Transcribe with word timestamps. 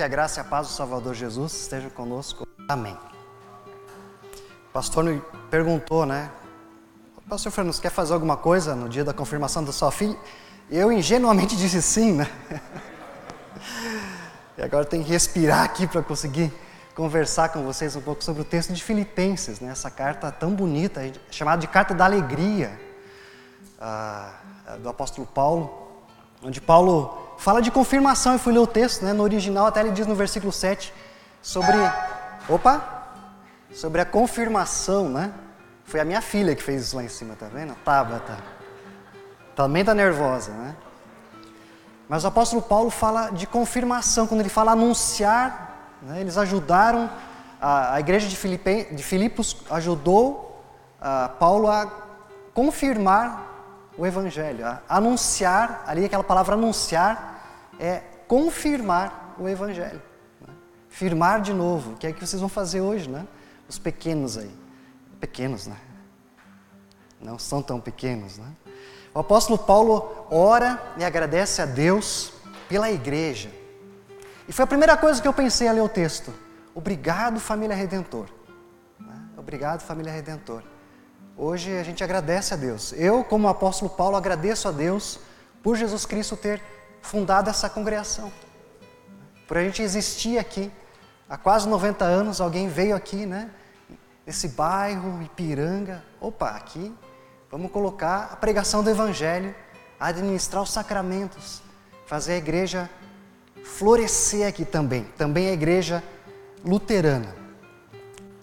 Que 0.00 0.04
a 0.04 0.08
graça 0.08 0.30
e 0.30 0.40
a 0.40 0.44
paz 0.44 0.66
do 0.66 0.72
Salvador 0.72 1.12
Jesus 1.12 1.52
estejam 1.52 1.90
conosco. 1.90 2.48
Amém. 2.66 2.96
O 4.70 4.72
pastor 4.72 5.04
me 5.04 5.20
perguntou, 5.50 6.06
né? 6.06 6.30
Pastor 7.28 7.52
Fernando, 7.52 7.78
quer 7.78 7.90
fazer 7.90 8.14
alguma 8.14 8.34
coisa 8.34 8.74
no 8.74 8.88
dia 8.88 9.04
da 9.04 9.12
confirmação 9.12 9.62
da 9.62 9.72
sua 9.72 9.92
filha? 9.92 10.16
Eu 10.70 10.90
ingenuamente 10.90 11.54
disse 11.54 11.82
sim, 11.82 12.12
né? 12.12 12.26
E 14.56 14.62
agora 14.62 14.86
tem 14.86 15.02
que 15.02 15.10
respirar 15.10 15.64
aqui 15.64 15.86
para 15.86 16.00
conseguir 16.00 16.50
conversar 16.94 17.50
com 17.50 17.62
vocês 17.62 17.94
um 17.94 18.00
pouco 18.00 18.24
sobre 18.24 18.40
o 18.40 18.44
texto 18.46 18.72
de 18.72 18.82
Filipenses, 18.82 19.60
né? 19.60 19.70
essa 19.70 19.90
carta 19.90 20.32
tão 20.32 20.54
bonita, 20.54 21.02
chamada 21.30 21.60
de 21.60 21.66
Carta 21.66 21.92
da 21.92 22.06
Alegria, 22.06 22.80
ah, 23.78 24.32
do 24.82 24.88
apóstolo 24.88 25.26
Paulo, 25.26 25.92
onde 26.42 26.58
Paulo 26.58 27.29
fala 27.40 27.60
de 27.62 27.70
confirmação. 27.70 28.34
Eu 28.34 28.38
fui 28.38 28.52
ler 28.52 28.58
o 28.58 28.66
texto, 28.66 29.02
né? 29.04 29.12
no 29.12 29.22
original 29.22 29.66
até 29.66 29.80
ele 29.80 29.90
diz 29.90 30.06
no 30.06 30.14
versículo 30.14 30.52
7 30.52 30.92
sobre. 31.42 31.76
Opa! 32.48 32.98
Sobre 33.72 34.00
a 34.00 34.04
confirmação, 34.04 35.08
né? 35.08 35.32
Foi 35.84 36.00
a 36.00 36.04
minha 36.04 36.20
filha 36.20 36.54
que 36.54 36.62
fez 36.62 36.82
isso 36.82 36.96
lá 36.96 37.02
em 37.02 37.08
cima, 37.08 37.34
tá 37.34 37.46
vendo? 37.46 37.74
Tabata. 37.84 38.36
Também 39.56 39.84
tá 39.84 39.94
nervosa, 39.94 40.52
né? 40.52 40.76
Mas 42.08 42.24
o 42.24 42.26
apóstolo 42.26 42.60
Paulo 42.60 42.90
fala 42.90 43.30
de 43.30 43.46
confirmação, 43.46 44.26
quando 44.26 44.40
ele 44.40 44.48
fala 44.48 44.72
anunciar, 44.72 45.96
né, 46.02 46.20
eles 46.20 46.36
ajudaram, 46.36 47.08
a, 47.60 47.94
a 47.94 48.00
igreja 48.00 48.28
de, 48.28 48.36
Filipe, 48.36 48.88
de 48.90 49.02
Filipos 49.02 49.58
ajudou 49.70 50.60
a 51.00 51.28
Paulo 51.28 51.70
a 51.70 51.86
confirmar 52.52 53.46
o 53.96 54.04
evangelho, 54.04 54.66
a 54.66 54.80
anunciar, 54.88 55.84
ali 55.86 56.04
aquela 56.04 56.24
palavra 56.24 56.54
anunciar 56.54 57.29
é 57.80 58.02
confirmar 58.28 59.34
o 59.38 59.48
evangelho. 59.48 60.00
Né? 60.40 60.54
Firmar 60.90 61.40
de 61.40 61.54
novo, 61.54 61.96
que 61.96 62.06
é 62.06 62.10
o 62.10 62.14
que 62.14 62.24
vocês 62.24 62.38
vão 62.38 62.48
fazer 62.48 62.82
hoje, 62.82 63.08
né? 63.08 63.26
Os 63.66 63.78
pequenos 63.78 64.36
aí. 64.36 64.54
Pequenos, 65.18 65.66
né? 65.66 65.76
Não 67.20 67.38
são 67.38 67.62
tão 67.62 67.80
pequenos, 67.80 68.36
né? 68.38 68.46
O 69.14 69.18
apóstolo 69.18 69.58
Paulo 69.58 70.26
ora 70.30 70.80
e 70.96 71.04
agradece 71.04 71.60
a 71.60 71.66
Deus 71.66 72.32
pela 72.68 72.90
igreja. 72.90 73.50
E 74.46 74.52
foi 74.52 74.64
a 74.64 74.68
primeira 74.68 74.96
coisa 74.96 75.20
que 75.20 75.26
eu 75.26 75.32
pensei 75.32 75.66
a 75.66 75.72
ler 75.72 75.80
o 75.80 75.88
texto. 75.88 76.32
Obrigado, 76.74 77.40
família 77.40 77.74
Redentor. 77.74 78.26
Né? 78.98 79.16
Obrigado, 79.36 79.80
família 79.80 80.12
Redentor. 80.12 80.62
Hoje 81.36 81.76
a 81.76 81.82
gente 81.82 82.04
agradece 82.04 82.54
a 82.54 82.56
Deus. 82.56 82.92
Eu, 82.92 83.24
como 83.24 83.48
apóstolo 83.48 83.90
Paulo, 83.90 84.16
agradeço 84.16 84.68
a 84.68 84.70
Deus 84.70 85.18
por 85.62 85.76
Jesus 85.76 86.04
Cristo 86.06 86.36
ter 86.36 86.62
fundado 87.02 87.50
essa 87.50 87.68
congregação. 87.68 88.32
Por 89.46 89.56
a 89.56 89.64
gente 89.64 89.82
existir 89.82 90.38
aqui. 90.38 90.70
Há 91.28 91.36
quase 91.36 91.68
90 91.68 92.04
anos, 92.04 92.40
alguém 92.40 92.68
veio 92.68 92.96
aqui, 92.96 93.24
né? 93.26 93.50
Nesse 94.26 94.48
bairro, 94.48 95.22
Ipiranga. 95.22 96.02
Opa, 96.20 96.50
aqui 96.50 96.92
Vamos 97.50 97.72
colocar 97.72 98.30
a 98.32 98.36
pregação 98.36 98.80
do 98.80 98.90
Evangelho, 98.90 99.52
administrar 99.98 100.62
os 100.62 100.70
sacramentos, 100.70 101.60
fazer 102.06 102.34
a 102.34 102.36
igreja 102.36 102.88
florescer 103.64 104.46
aqui 104.46 104.64
também, 104.64 105.02
também 105.18 105.48
a 105.48 105.52
igreja 105.52 106.00
luterana. 106.64 107.34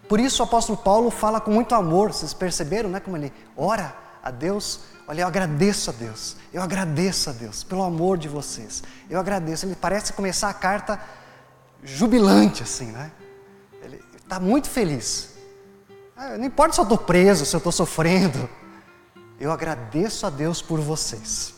Por 0.09 0.19
isso 0.19 0.43
o 0.43 0.45
apóstolo 0.45 0.77
Paulo 0.77 1.09
fala 1.09 1.39
com 1.39 1.51
muito 1.51 1.73
amor, 1.73 2.11
vocês 2.11 2.33
perceberam, 2.33 2.89
né? 2.89 2.99
Como 2.99 3.15
ele 3.15 3.31
ora 3.55 3.95
a 4.27 4.31
Deus, 4.31 4.81
olha, 5.07 5.21
eu 5.21 5.27
agradeço 5.27 5.89
a 5.89 5.93
Deus, 5.93 6.35
eu 6.53 6.61
agradeço 6.61 7.29
a 7.29 7.33
Deus 7.33 7.63
pelo 7.63 7.83
amor 7.83 8.17
de 8.17 8.27
vocês, 8.27 8.83
eu 9.09 9.19
agradeço. 9.19 9.65
Ele 9.65 9.75
parece 9.75 10.13
começar 10.13 10.49
a 10.49 10.53
carta 10.53 10.99
jubilante, 11.83 12.63
assim, 12.63 12.87
né? 12.87 13.11
Ele 13.81 14.03
está 14.17 14.39
muito 14.39 14.69
feliz. 14.69 15.33
Ah, 16.15 16.37
não 16.37 16.45
importa 16.45 16.73
se 16.73 16.79
eu 16.79 16.83
estou 16.83 16.97
preso, 16.97 17.45
se 17.45 17.55
eu 17.55 17.59
estou 17.59 17.71
sofrendo, 17.71 18.49
eu 19.39 19.51
agradeço 19.51 20.25
a 20.25 20.29
Deus 20.29 20.61
por 20.61 20.79
vocês. 20.79 21.53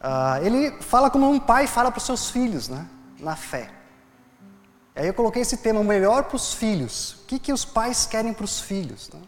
Uh, 0.00 0.44
ele 0.44 0.82
fala 0.82 1.10
como 1.10 1.30
um 1.30 1.40
pai 1.40 1.66
fala 1.66 1.90
para 1.90 1.98
os 1.98 2.04
seus 2.04 2.30
filhos, 2.30 2.68
né? 2.68 2.86
na 3.18 3.34
fé. 3.34 3.70
E 4.94 5.00
aí 5.00 5.06
eu 5.06 5.14
coloquei 5.14 5.42
esse 5.42 5.56
tema, 5.56 5.80
o 5.80 5.84
melhor 5.84 6.24
para 6.24 6.36
os 6.36 6.54
filhos. 6.54 7.14
O 7.22 7.26
que, 7.26 7.38
que 7.38 7.52
os 7.52 7.64
pais 7.64 8.06
querem 8.06 8.32
para 8.32 8.44
os 8.44 8.60
filhos? 8.60 9.10
Né? 9.12 9.20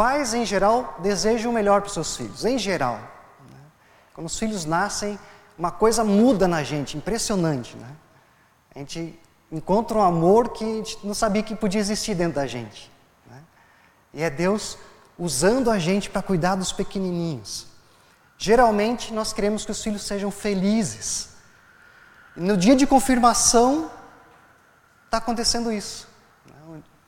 Pais, 0.00 0.32
em 0.32 0.46
geral, 0.46 0.96
desejam 1.00 1.50
o 1.50 1.54
melhor 1.54 1.82
para 1.82 1.88
os 1.88 1.92
seus 1.92 2.16
filhos, 2.16 2.46
em 2.46 2.56
geral. 2.56 2.94
Né? 2.94 3.58
Quando 4.14 4.28
os 4.28 4.38
filhos 4.38 4.64
nascem, 4.64 5.18
uma 5.58 5.70
coisa 5.70 6.02
muda 6.02 6.48
na 6.48 6.62
gente, 6.62 6.96
impressionante. 6.96 7.76
Né? 7.76 7.86
A 8.74 8.78
gente 8.78 9.20
encontra 9.52 9.98
um 9.98 10.00
amor 10.00 10.54
que 10.54 10.64
a 10.64 10.68
gente 10.68 11.06
não 11.06 11.12
sabia 11.12 11.42
que 11.42 11.54
podia 11.54 11.78
existir 11.78 12.14
dentro 12.14 12.36
da 12.36 12.46
gente. 12.46 12.90
Né? 13.26 13.42
E 14.14 14.22
é 14.22 14.30
Deus 14.30 14.78
usando 15.18 15.70
a 15.70 15.78
gente 15.78 16.08
para 16.08 16.22
cuidar 16.22 16.54
dos 16.54 16.72
pequenininhos. 16.72 17.66
Geralmente 18.38 19.12
nós 19.12 19.34
queremos 19.34 19.66
que 19.66 19.70
os 19.70 19.82
filhos 19.82 20.00
sejam 20.04 20.30
felizes. 20.30 21.34
E 22.34 22.40
no 22.40 22.56
dia 22.56 22.74
de 22.74 22.86
confirmação 22.86 23.90
está 25.04 25.18
acontecendo 25.18 25.70
isso. 25.70 26.08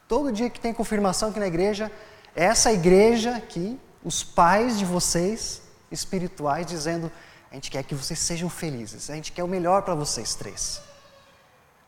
Todo 0.07 0.31
dia 0.31 0.51
que 0.51 0.61
tem 0.61 0.75
confirmação 0.75 1.31
aqui 1.31 1.41
na 1.41 1.47
igreja, 1.47 1.91
essa 2.35 2.73
igreja 2.73 3.37
aqui, 3.37 3.79
os 4.05 4.23
pais 4.23 4.79
de 4.79 4.85
vocês 4.85 5.63
espirituais 5.91 6.67
dizendo: 6.67 7.11
a 7.51 7.55
gente 7.55 7.71
quer 7.71 7.83
que 7.83 7.95
vocês 7.95 8.19
sejam 8.19 8.49
felizes, 8.49 9.11
a 9.11 9.15
gente 9.15 9.33
quer 9.33 9.45
o 9.45 9.49
melhor 9.49 9.83
para 9.83 9.95
vocês 9.95 10.35
três. 10.35 10.81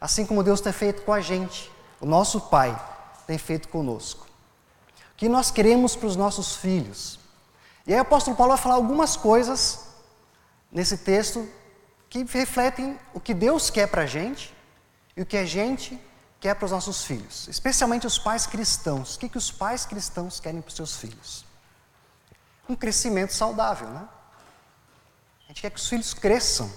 Assim 0.00 0.26
como 0.26 0.42
Deus 0.42 0.60
tem 0.60 0.72
feito 0.72 1.02
com 1.02 1.12
a 1.12 1.20
gente, 1.20 1.70
o 2.00 2.06
nosso 2.06 2.40
Pai 2.42 2.78
tem 3.26 3.38
feito 3.38 3.68
conosco 3.68 4.24
que 5.16 5.28
nós 5.28 5.50
queremos 5.50 5.94
para 5.94 6.06
os 6.06 6.16
nossos 6.16 6.56
filhos. 6.56 7.18
E 7.86 7.92
aí 7.92 7.98
o 7.98 8.02
apóstolo 8.02 8.36
Paulo 8.36 8.52
vai 8.52 8.62
falar 8.62 8.74
algumas 8.74 9.16
coisas 9.16 9.86
nesse 10.72 10.98
texto 10.98 11.48
que 12.08 12.24
refletem 12.24 12.98
o 13.12 13.20
que 13.20 13.34
Deus 13.34 13.70
quer 13.70 13.88
para 13.88 14.02
a 14.02 14.06
gente 14.06 14.52
e 15.16 15.22
o 15.22 15.26
que 15.26 15.36
a 15.36 15.44
gente 15.44 15.98
quer 16.44 16.54
para 16.54 16.66
os 16.66 16.72
nossos 16.72 17.06
filhos, 17.06 17.48
especialmente 17.48 18.06
os 18.06 18.18
pais 18.18 18.46
cristãos. 18.46 19.14
O 19.14 19.18
que, 19.18 19.30
que 19.30 19.38
os 19.38 19.50
pais 19.50 19.86
cristãos 19.86 20.38
querem 20.38 20.60
para 20.60 20.68
os 20.68 20.74
seus 20.74 20.94
filhos? 20.94 21.42
Um 22.68 22.76
crescimento 22.76 23.32
saudável, 23.32 23.88
né? 23.88 24.06
A 25.44 25.48
gente 25.48 25.62
quer 25.62 25.70
que 25.70 25.80
os 25.80 25.88
filhos 25.88 26.12
cresçam 26.12 26.70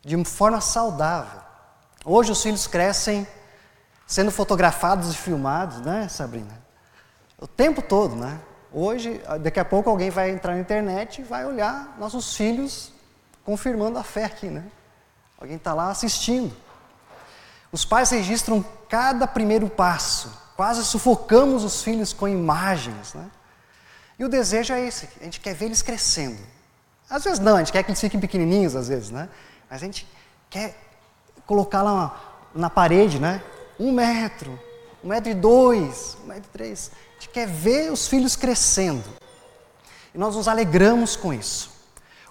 de 0.00 0.16
uma 0.16 0.24
forma 0.24 0.60
saudável. 0.60 1.40
Hoje 2.04 2.32
os 2.32 2.42
filhos 2.42 2.66
crescem 2.66 3.24
sendo 4.08 4.32
fotografados 4.32 5.12
e 5.12 5.16
filmados, 5.16 5.78
né, 5.78 6.08
Sabrina? 6.08 6.60
O 7.38 7.46
tempo 7.46 7.80
todo, 7.80 8.16
né? 8.16 8.40
Hoje, 8.72 9.22
daqui 9.40 9.60
a 9.60 9.64
pouco 9.64 9.88
alguém 9.88 10.10
vai 10.10 10.30
entrar 10.32 10.54
na 10.54 10.60
internet 10.60 11.20
e 11.20 11.22
vai 11.22 11.46
olhar 11.46 11.94
nossos 11.96 12.34
filhos 12.36 12.92
confirmando 13.44 14.00
a 14.00 14.02
fé 14.02 14.24
aqui, 14.24 14.48
né? 14.48 14.64
Alguém 15.38 15.58
está 15.58 15.72
lá 15.72 15.90
assistindo. 15.90 16.52
Os 17.72 17.84
pais 17.84 18.10
registram 18.10 18.64
cada 18.88 19.26
primeiro 19.26 19.68
passo, 19.68 20.30
quase 20.54 20.84
sufocamos 20.84 21.64
os 21.64 21.82
filhos 21.82 22.12
com 22.12 22.28
imagens, 22.28 23.14
né? 23.14 23.30
E 24.18 24.24
o 24.24 24.28
desejo 24.28 24.74
é 24.74 24.86
esse, 24.86 25.08
a 25.20 25.24
gente 25.24 25.40
quer 25.40 25.54
ver 25.54 25.64
eles 25.64 25.82
crescendo. 25.82 26.38
Às 27.08 27.24
vezes 27.24 27.38
não, 27.38 27.56
a 27.56 27.58
gente 27.58 27.72
quer 27.72 27.82
que 27.82 27.90
eles 27.90 28.00
fiquem 28.00 28.20
pequenininhos, 28.20 28.76
às 28.76 28.88
vezes, 28.88 29.10
né? 29.10 29.28
Mas 29.68 29.82
a 29.82 29.86
gente 29.86 30.06
quer 30.50 30.78
colocar 31.46 31.82
lá 31.82 32.48
na 32.54 32.68
parede, 32.68 33.18
né? 33.18 33.42
Um 33.80 33.90
metro, 33.90 34.60
um 35.02 35.08
metro 35.08 35.30
e 35.30 35.34
dois, 35.34 36.16
um 36.22 36.26
metro 36.26 36.44
e 36.48 36.52
três 36.52 36.90
gente 37.22 37.28
quer 37.28 37.46
ver 37.46 37.92
os 37.92 38.08
filhos 38.08 38.34
crescendo. 38.34 39.04
E 40.12 40.18
nós 40.18 40.34
nos 40.34 40.48
alegramos 40.48 41.14
com 41.14 41.32
isso. 41.32 41.70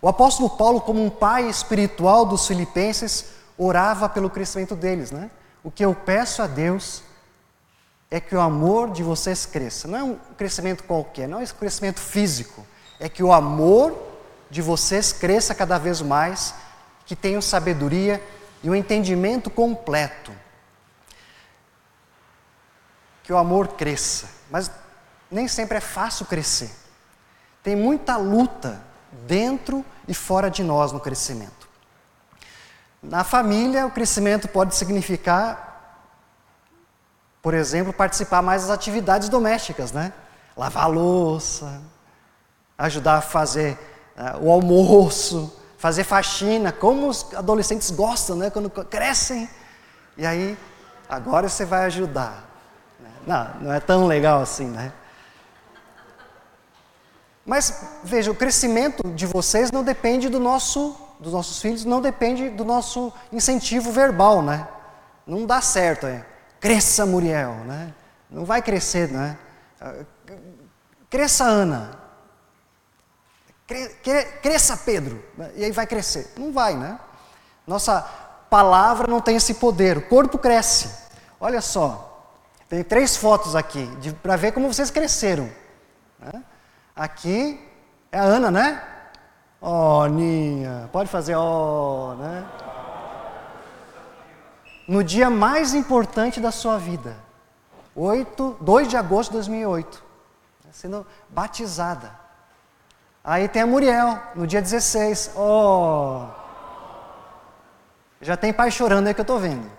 O 0.01 0.07
apóstolo 0.07 0.49
Paulo, 0.49 0.81
como 0.81 1.03
um 1.03 1.09
pai 1.09 1.49
espiritual 1.49 2.25
dos 2.25 2.45
filipenses, 2.45 3.27
orava 3.63 4.09
pelo 4.09 4.29
crescimento 4.29 4.75
deles, 4.75 5.11
né? 5.11 5.29
O 5.63 5.69
que 5.69 5.85
eu 5.85 5.93
peço 5.93 6.41
a 6.41 6.47
Deus 6.47 7.03
é 8.09 8.19
que 8.19 8.35
o 8.35 8.41
amor 8.41 8.91
de 8.91 9.03
vocês 9.03 9.45
cresça. 9.45 9.87
Não 9.87 9.97
é 9.97 10.03
um 10.03 10.15
crescimento 10.35 10.83
qualquer, 10.83 11.27
não 11.27 11.39
é 11.39 11.43
um 11.43 11.47
crescimento 11.47 11.99
físico. 11.99 12.65
É 12.99 13.07
que 13.07 13.21
o 13.21 13.31
amor 13.31 13.95
de 14.49 14.61
vocês 14.61 15.13
cresça 15.13 15.53
cada 15.53 15.77
vez 15.77 16.01
mais, 16.01 16.55
que 17.05 17.15
tenham 17.15 17.41
sabedoria 17.41 18.21
e 18.63 18.69
um 18.69 18.75
entendimento 18.75 19.49
completo. 19.49 20.31
Que 23.23 23.31
o 23.31 23.37
amor 23.37 23.69
cresça. 23.69 24.27
Mas 24.49 24.71
nem 25.29 25.47
sempre 25.47 25.77
é 25.77 25.81
fácil 25.81 26.25
crescer. 26.25 26.71
Tem 27.61 27.75
muita 27.75 28.17
luta 28.17 28.81
dentro 29.27 29.85
e 30.07 30.15
fora 30.15 30.49
de 30.49 30.63
nós 30.63 30.91
no 30.91 30.99
crescimento. 30.99 31.60
Na 33.01 33.23
família, 33.23 33.85
o 33.85 33.91
crescimento 33.91 34.47
pode 34.47 34.75
significar, 34.75 36.07
por 37.41 37.53
exemplo, 37.53 37.91
participar 37.91 38.41
mais 38.41 38.63
das 38.63 38.71
atividades 38.71 39.27
domésticas, 39.27 39.91
né? 39.91 40.13
Lavar 40.55 40.89
louça, 40.89 41.81
ajudar 42.77 43.17
a 43.17 43.21
fazer 43.21 43.77
uh, 44.15 44.45
o 44.45 44.51
almoço, 44.51 45.51
fazer 45.77 46.03
faxina, 46.03 46.71
como 46.71 47.07
os 47.07 47.33
adolescentes 47.33 47.89
gostam, 47.89 48.35
né? 48.35 48.49
Quando 48.51 48.69
crescem. 48.69 49.49
E 50.15 50.25
aí, 50.25 50.55
agora 51.09 51.49
você 51.49 51.65
vai 51.65 51.85
ajudar. 51.85 52.49
Não, 53.25 53.49
não 53.61 53.73
é 53.73 53.79
tão 53.79 54.05
legal 54.05 54.41
assim, 54.41 54.65
né? 54.65 54.91
Mas 57.45 57.99
veja, 58.03 58.29
o 58.29 58.35
crescimento 58.35 59.09
de 59.09 59.25
vocês 59.25 59.71
não 59.71 59.83
depende 59.83 60.29
do 60.29 60.39
nosso, 60.39 60.95
dos 61.21 61.31
nossos 61.31 61.61
filhos, 61.61 61.85
não 61.85 62.01
depende 62.01 62.49
do 62.49 62.65
nosso 62.65 63.13
incentivo 63.31 63.91
verbal, 63.91 64.41
né? 64.41 64.67
Não 65.25 65.45
dá 65.45 65.61
certo, 65.61 66.07
é. 66.07 66.25
Cresça, 66.59 67.05
Muriel, 67.05 67.53
né? 67.65 67.93
Não 68.29 68.43
vai 68.43 68.61
crescer, 68.61 69.09
né? 69.09 69.37
Cresça, 71.09 71.43
Ana. 71.45 71.91
Cresça, 74.41 74.75
Pedro. 74.77 75.23
E 75.55 75.63
aí 75.63 75.71
vai 75.71 75.85
crescer. 75.85 76.33
Não 76.37 76.51
vai, 76.51 76.75
né? 76.75 76.99
Nossa 77.65 78.01
palavra 78.49 79.07
não 79.07 79.21
tem 79.21 79.35
esse 79.35 79.53
poder. 79.53 79.97
O 79.97 80.07
corpo 80.07 80.37
cresce. 80.37 80.89
Olha 81.39 81.61
só. 81.61 82.07
Tem 82.67 82.83
três 82.83 83.15
fotos 83.15 83.55
aqui 83.55 83.89
para 84.23 84.35
ver 84.35 84.53
como 84.53 84.71
vocês 84.71 84.89
cresceram. 84.89 85.49
Né? 86.19 86.43
Aqui 86.95 87.59
é 88.11 88.17
a 88.17 88.23
Ana, 88.23 88.49
né? 88.49 88.83
Ó, 89.61 90.01
oh, 90.01 90.07
Ninha, 90.07 90.89
pode 90.91 91.07
fazer 91.07 91.35
ó, 91.35 92.13
oh, 92.13 92.15
né? 92.15 92.43
No 94.87 95.03
dia 95.03 95.29
mais 95.29 95.75
importante 95.75 96.39
da 96.41 96.51
sua 96.51 96.79
vida, 96.79 97.15
8, 97.95 98.57
2 98.59 98.87
de 98.87 98.97
agosto 98.97 99.29
de 99.29 99.37
2008, 99.37 100.03
sendo 100.71 101.05
batizada. 101.29 102.11
Aí 103.23 103.47
tem 103.47 103.61
a 103.61 103.67
Muriel, 103.67 104.19
no 104.35 104.47
dia 104.47 104.61
16, 104.61 105.33
ó. 105.35 106.25
Oh. 106.25 106.41
Já 108.19 108.35
tem 108.35 108.51
pai 108.51 108.71
chorando 108.71 109.07
aí 109.07 109.13
que 109.13 109.21
eu 109.21 109.23
estou 109.23 109.39
vendo. 109.39 109.69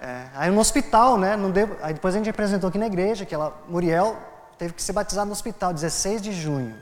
É, 0.00 0.28
aí 0.34 0.50
no 0.50 0.60
hospital, 0.60 1.18
né? 1.18 1.36
Deu, 1.52 1.76
aí 1.82 1.92
depois 1.92 2.14
a 2.14 2.18
gente 2.18 2.30
apresentou 2.30 2.68
aqui 2.68 2.78
na 2.78 2.86
igreja 2.86 3.26
que 3.26 3.34
ela, 3.34 3.54
Muriel 3.68 4.16
teve 4.58 4.72
que 4.72 4.82
ser 4.82 4.92
batizado 4.92 5.26
no 5.26 5.32
hospital, 5.32 5.72
16 5.72 6.22
de 6.22 6.32
junho. 6.32 6.74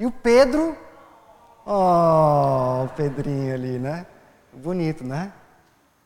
E 0.00 0.06
o 0.06 0.10
Pedro, 0.10 0.76
oh, 1.64 2.84
o 2.84 2.88
Pedrinho 2.96 3.54
ali, 3.54 3.78
né? 3.78 4.06
Bonito, 4.52 5.04
né? 5.04 5.32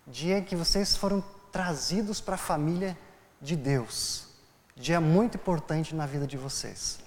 Dia 0.06 0.38
em 0.38 0.44
que 0.44 0.56
vocês 0.56 0.96
foram 0.96 1.22
trazidos 1.52 2.20
para 2.20 2.34
a 2.34 2.38
família 2.38 2.96
de 3.40 3.56
Deus. 3.56 4.28
Dia 4.76 5.00
muito 5.00 5.36
importante 5.36 5.94
na 5.94 6.06
vida 6.06 6.26
de 6.26 6.36
vocês. 6.36 6.98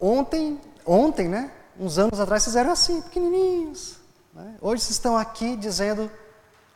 Ontem, 0.00 0.60
ontem, 0.84 1.28
né? 1.28 1.50
Uns 1.78 1.98
anos 1.98 2.18
atrás 2.18 2.42
vocês 2.42 2.56
eram 2.56 2.72
assim, 2.72 3.02
pequenininhos. 3.02 3.98
Né? 4.32 4.56
Hoje 4.60 4.82
vocês 4.82 4.96
estão 4.96 5.16
aqui 5.16 5.56
dizendo, 5.56 6.10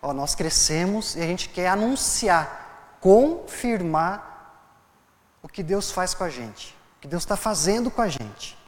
ó, 0.03 0.13
nós 0.13 0.35
crescemos 0.35 1.17
e 1.17 1.21
a 1.21 1.27
gente 1.27 1.49
quer 1.49 1.69
anunciar, 1.69 2.97
confirmar 3.01 4.29
o 5.43 5.49
que 5.49 5.63
Deus 5.63 5.91
faz 5.91 6.15
com 6.15 6.25
a 6.25 6.31
gente, 6.31 6.77
o 6.99 7.01
que 7.01 7.09
Deus 7.09 7.23
está 7.23 7.37
fazendo 7.37 7.91
com 7.91 8.03
a 8.03 8.09
gente. 8.09 8.60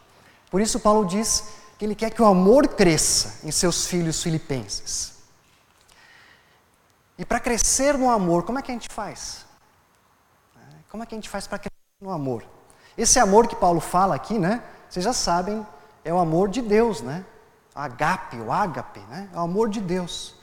Por 0.52 0.60
isso, 0.60 0.78
Paulo 0.78 1.06
diz 1.06 1.54
que 1.78 1.84
ele 1.86 1.94
quer 1.94 2.10
que 2.10 2.20
o 2.20 2.26
amor 2.26 2.68
cresça 2.68 3.40
em 3.42 3.50
seus 3.50 3.86
filhos 3.86 4.22
filipenses. 4.22 5.14
E 7.16 7.24
para 7.24 7.40
crescer 7.40 7.96
no 7.96 8.10
amor, 8.10 8.42
como 8.42 8.58
é 8.58 8.62
que 8.62 8.70
a 8.70 8.74
gente 8.74 8.90
faz? 8.90 9.46
Como 10.90 11.02
é 11.02 11.06
que 11.06 11.14
a 11.14 11.16
gente 11.16 11.30
faz 11.30 11.46
para 11.46 11.56
crescer 11.56 11.72
no 12.02 12.10
amor? 12.10 12.44
Esse 12.98 13.18
amor 13.18 13.48
que 13.48 13.56
Paulo 13.56 13.80
fala 13.80 14.14
aqui, 14.14 14.38
né? 14.38 14.62
Vocês 14.90 15.02
já 15.02 15.14
sabem, 15.14 15.66
é 16.04 16.12
o 16.12 16.18
amor 16.18 16.50
de 16.50 16.60
Deus, 16.60 17.00
né? 17.00 17.24
Agape, 17.74 18.36
o 18.36 18.52
ágape, 18.52 19.00
né? 19.08 19.30
É 19.32 19.36
o 19.38 19.40
amor 19.40 19.70
de 19.70 19.80
Deus. 19.80 20.34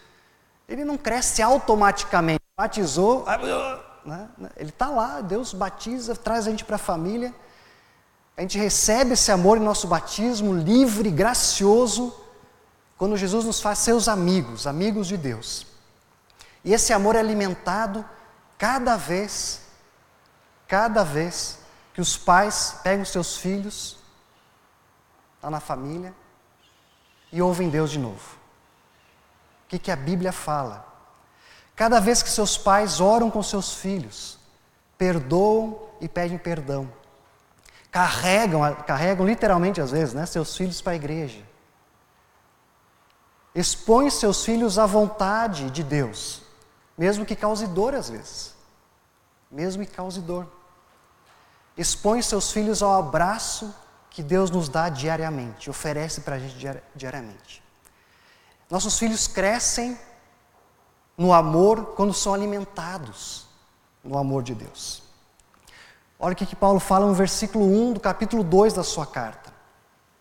Ele 0.68 0.84
não 0.84 0.98
cresce 0.98 1.44
automaticamente. 1.44 2.42
Batizou, 2.58 3.26
né? 4.04 4.28
Ele 4.58 4.70
está 4.70 4.88
lá, 4.90 5.22
Deus 5.22 5.54
batiza, 5.54 6.16
traz 6.16 6.48
a 6.48 6.50
gente 6.50 6.66
para 6.66 6.78
a 6.78 6.80
família. 6.80 7.32
A 8.40 8.42
gente 8.42 8.58
recebe 8.58 9.16
esse 9.16 9.34
amor 9.34 9.58
em 9.58 9.60
nosso 9.60 9.86
batismo, 9.86 10.54
livre, 10.54 11.12
gracioso, 11.12 12.18
quando 12.98 13.18
Jesus 13.18 13.44
nos 13.44 13.60
faz 13.60 13.80
seus 13.80 14.08
amigos, 14.08 14.66
amigos 14.66 15.08
de 15.08 15.18
Deus. 15.18 15.68
E 16.64 16.74
esse 16.74 16.94
amor 16.94 17.18
é 17.18 17.20
alimentado 17.20 18.06
cada 18.58 18.96
vez, 18.96 19.64
cada 20.70 21.04
vez 21.04 21.60
que 21.94 22.00
os 22.00 22.16
pais 22.16 22.78
pegam 22.82 23.04
seus 23.04 23.36
filhos 23.36 23.98
lá 25.44 25.50
na 25.50 25.60
família 25.60 26.14
e 27.34 27.42
ouvem 27.42 27.70
Deus 27.70 27.92
de 27.92 28.00
novo. 28.00 28.38
O 29.66 29.68
que, 29.68 29.78
que 29.78 29.92
a 29.92 29.98
Bíblia 29.98 30.32
fala? 30.32 30.88
Cada 31.76 32.00
vez 32.00 32.24
que 32.24 32.30
seus 32.30 32.58
pais 32.58 33.02
oram 33.02 33.30
com 33.30 33.44
seus 33.44 33.74
filhos, 33.74 34.40
perdoam 34.98 35.78
e 36.00 36.08
pedem 36.08 36.38
perdão. 36.38 36.99
Carregam, 37.92 38.62
carregam 38.86 39.26
literalmente 39.26 39.82
às 39.82 39.92
vezes, 39.92 40.14
né, 40.14 40.26
seus 40.26 40.56
filhos 40.56 40.82
para 40.82 40.94
a 40.94 40.96
igreja. 40.96 41.44
Expõe 43.54 44.10
seus 44.10 44.46
filhos 44.46 44.78
à 44.78 44.86
vontade 44.86 45.72
de 45.72 45.84
Deus, 45.84 46.44
mesmo 46.98 47.26
que 47.26 47.36
cause 47.36 47.66
dor 47.68 47.96
às 47.96 48.10
vezes. 48.10 48.56
Mesmo 49.52 49.84
que 49.84 49.92
cause 49.92 50.22
dor. 50.22 50.48
Expõe 51.76 52.22
seus 52.22 52.52
filhos 52.52 52.84
ao 52.84 53.00
abraço 53.00 53.74
que 54.10 54.22
Deus 54.22 54.52
nos 54.52 54.70
dá 54.70 54.90
diariamente, 54.90 55.70
oferece 55.70 56.22
para 56.22 56.36
a 56.36 56.40
gente 56.40 56.56
diariamente. 56.96 57.64
Nossos 58.70 59.00
filhos 59.00 59.28
crescem 59.28 59.98
no 61.18 61.34
amor 61.34 61.96
quando 61.96 62.14
são 62.14 62.34
alimentados 62.34 63.48
no 64.04 64.18
amor 64.18 64.44
de 64.44 64.54
Deus. 64.54 65.09
Olha 66.20 66.34
o 66.34 66.36
que, 66.36 66.46
que 66.46 66.56
Paulo 66.56 66.82
fala 66.82 67.06
no 67.06 67.14
versículo 67.14 67.66
1 67.66 67.94
do 67.94 68.00
capítulo 68.02 68.44
2 68.44 68.74
da 68.74 68.84
sua 68.84 69.06
carta. 69.06 69.54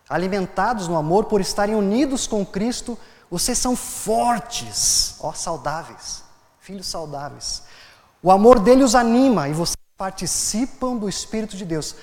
Alimentados 0.09 0.87
no 0.87 0.97
amor 0.97 1.25
por 1.25 1.41
estarem 1.41 1.75
unidos 1.75 2.27
com 2.27 2.47
Cristo, 2.47 2.97
vocês 3.29 3.59
são 3.59 3.75
fortes, 3.75 5.17
ó, 5.21 5.33
saudáveis, 5.33 6.23
filhos 6.61 6.87
saudáveis. 6.87 7.65
O 8.23 8.31
amor 8.31 8.61
dele 8.61 8.85
os 8.85 8.95
anima 8.95 9.49
e 9.49 9.53
vocês 9.53 9.77
participam 9.97 10.97
do 10.97 11.09
Espírito 11.09 11.57
de 11.57 11.65
Deus. 11.65 11.97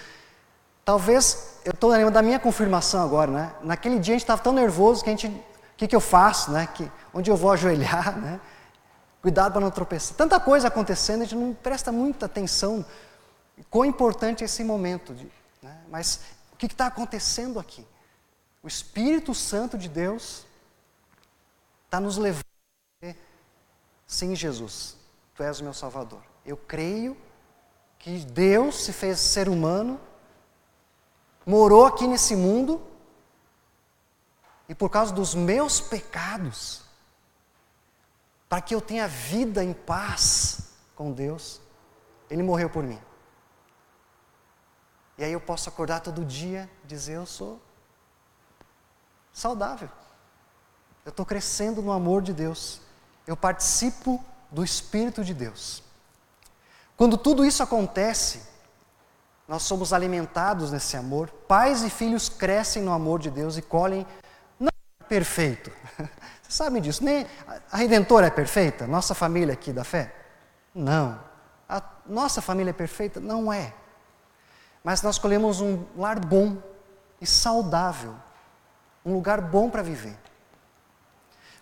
Talvez, 0.84 1.60
eu 1.64 1.72
estou 1.72 1.90
lembrando 1.90 2.14
da 2.14 2.22
minha 2.22 2.38
confirmação 2.38 3.02
agora, 3.02 3.32
né? 3.32 3.52
Naquele 3.64 3.98
dia 3.98 4.14
a 4.14 4.16
gente 4.16 4.24
estava 4.24 4.42
tão 4.42 4.54
nervoso 4.54 5.04
que 5.04 5.10
a 5.10 5.14
gente, 5.14 5.28
o 5.28 5.44
que, 5.78 5.88
que 5.88 5.96
eu 5.96 6.02
faço, 6.02 6.52
né? 6.52 6.68
Que, 6.68 6.92
onde 7.14 7.32
eu 7.32 7.38
vou 7.38 7.52
ajoelhar, 7.52 8.16
né? 8.20 8.40
Cuidado 9.22 9.54
para 9.54 9.62
não 9.62 9.72
tropeçar. 9.72 10.16
Tanta 10.16 10.40
coisa 10.40 10.68
acontecendo, 10.68 11.22
a 11.22 11.24
gente 11.24 11.36
não 11.36 11.54
presta 11.54 11.92
muita 11.92 12.28
atenção. 12.28 12.86
Quão 13.70 13.86
importante 13.86 14.44
é 14.44 14.46
esse 14.46 14.64
momento. 14.64 15.14
De, 15.14 15.32
né? 15.62 15.84
Mas 15.90 16.22
o 16.54 16.58
que 16.58 16.66
está 16.66 16.88
acontecendo 16.88 17.60
aqui? 17.60 17.86
O 18.62 18.68
Espírito 18.68 19.34
Santo 19.34 19.78
de 19.78 19.88
Deus 19.88 20.46
está 21.86 22.00
nos 22.00 22.18
levando 22.18 22.44
a 22.44 23.06
dizer, 23.06 23.20
sim, 24.08 24.36
Jesus, 24.36 24.98
Tu 25.36 25.44
és 25.44 25.60
o 25.60 25.64
meu 25.64 25.74
Salvador. 25.74 26.22
Eu 26.46 26.58
creio 26.58 27.16
que 28.00 28.20
Deus 28.20 28.84
se 28.84 28.94
fez 28.94 29.20
ser 29.20 29.50
humano, 29.50 30.00
morou 31.46 31.86
aqui 31.86 32.08
nesse 32.08 32.36
mundo, 32.36 32.82
e 34.68 34.74
por 34.74 34.90
causa 34.90 35.14
dos 35.14 35.36
meus 35.36 35.80
pecados, 35.80 36.84
para 38.48 38.62
que 38.62 38.74
eu 38.74 38.82
tenha 38.82 39.08
vida 39.08 39.64
em 39.64 39.74
paz 39.74 40.72
com 40.96 41.12
Deus, 41.12 41.62
Ele 42.30 42.42
morreu 42.42 42.70
por 42.70 42.84
mim. 42.84 43.00
E 45.18 45.24
aí 45.24 45.32
eu 45.32 45.40
posso 45.40 45.70
acordar 45.70 46.02
todo 46.02 46.26
dia 46.26 46.70
e 46.84 46.88
dizer: 46.88 47.14
Eu 47.14 47.26
sou 47.26 47.62
saudável. 49.34 49.90
Eu 51.06 51.10
estou 51.10 51.26
crescendo 51.26 51.82
no 51.82 51.92
amor 51.92 52.22
de 52.22 52.34
Deus. 52.34 52.82
Eu 53.28 53.38
participo 53.38 54.24
do 54.52 54.64
Espírito 54.64 55.24
de 55.24 55.34
Deus. 55.34 55.84
Quando 56.98 57.18
tudo 57.18 57.46
isso 57.46 57.62
acontece, 57.62 58.42
nós 59.48 59.64
somos 59.64 59.94
alimentados 59.94 60.72
nesse 60.72 60.98
amor. 60.98 61.30
Pais 61.48 61.84
e 61.84 61.90
filhos 61.90 62.30
crescem 62.30 62.82
no 62.82 62.92
amor 62.92 63.20
de 63.20 63.30
Deus 63.30 63.58
e 63.58 63.62
colhem 63.62 64.06
não 64.60 64.72
perfeito, 65.08 65.72
Vocês 66.42 66.56
sabem 66.56 66.82
disso. 66.82 67.04
Nem 67.04 67.26
a 67.72 67.78
Redentora 67.78 68.28
é 68.28 68.30
perfeita? 68.30 68.86
Nossa 68.88 69.14
família 69.14 69.54
aqui 69.54 69.74
da 69.74 69.84
fé? 69.84 70.14
Não. 70.74 71.20
A 71.68 71.82
nossa 72.06 72.42
família 72.42 72.70
é 72.70 72.74
perfeita? 72.74 73.20
Não 73.20 73.52
é. 73.52 73.74
Mas 74.86 75.02
nós 75.02 75.16
escolhemos 75.16 75.62
um 75.62 75.84
lar 75.98 76.20
bom 76.20 76.62
e 77.20 77.26
saudável. 77.26 78.14
Um 79.04 79.14
lugar 79.14 79.42
bom 79.42 79.68
para 79.68 79.82
viver. 79.82 80.16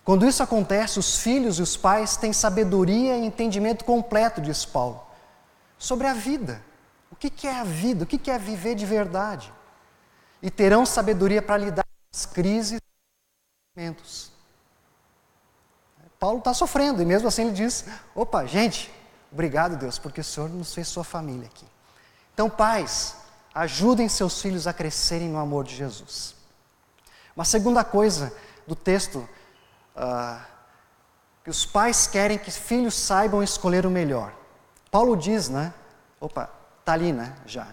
Quando 0.04 0.26
isso 0.26 0.42
acontece, 0.42 0.98
os 0.98 1.20
filhos 1.20 1.58
e 1.58 1.62
os 1.62 1.74
pais 1.74 2.18
têm 2.18 2.34
sabedoria 2.34 3.16
e 3.16 3.24
entendimento 3.24 3.82
completo, 3.82 4.42
diz 4.42 4.66
Paulo, 4.66 5.02
sobre 5.78 6.06
a 6.06 6.12
vida. 6.12 6.62
O 7.10 7.16
que 7.16 7.48
é 7.48 7.58
a 7.58 7.64
vida? 7.64 8.04
O 8.04 8.06
que 8.06 8.30
é 8.30 8.38
viver 8.38 8.74
de 8.74 8.84
verdade? 8.84 9.50
E 10.42 10.50
terão 10.50 10.84
sabedoria 10.84 11.40
para 11.40 11.56
lidar 11.56 11.82
com 11.82 12.10
as 12.12 12.26
crises 12.26 12.78
e 12.78 13.80
momentos. 13.80 14.30
Paulo 16.18 16.40
está 16.40 16.52
sofrendo, 16.52 17.00
e 17.00 17.06
mesmo 17.06 17.28
assim 17.28 17.44
ele 17.44 17.52
diz: 17.52 17.86
opa, 18.14 18.44
gente, 18.44 18.92
obrigado 19.32 19.78
Deus, 19.78 19.98
porque 19.98 20.20
o 20.20 20.24
Senhor 20.24 20.50
nos 20.50 20.74
fez 20.74 20.88
sua 20.88 21.04
família 21.04 21.46
aqui. 21.46 21.73
Então, 22.34 22.50
pais, 22.50 23.16
ajudem 23.54 24.08
seus 24.08 24.42
filhos 24.42 24.66
a 24.66 24.72
crescerem 24.72 25.28
no 25.28 25.38
amor 25.38 25.64
de 25.64 25.74
Jesus. 25.74 26.34
Uma 27.34 27.44
segunda 27.44 27.84
coisa 27.84 28.34
do 28.66 28.74
texto, 28.74 29.28
uh, 29.96 30.40
que 31.44 31.50
os 31.50 31.64
pais 31.64 32.08
querem 32.08 32.36
que 32.36 32.50
filhos 32.50 32.94
saibam 32.94 33.42
escolher 33.42 33.86
o 33.86 33.90
melhor. 33.90 34.34
Paulo 34.90 35.16
diz, 35.16 35.48
né? 35.48 35.72
Opa, 36.20 36.50
está 36.80 36.92
ali, 36.92 37.12
né? 37.12 37.36
Já. 37.46 37.68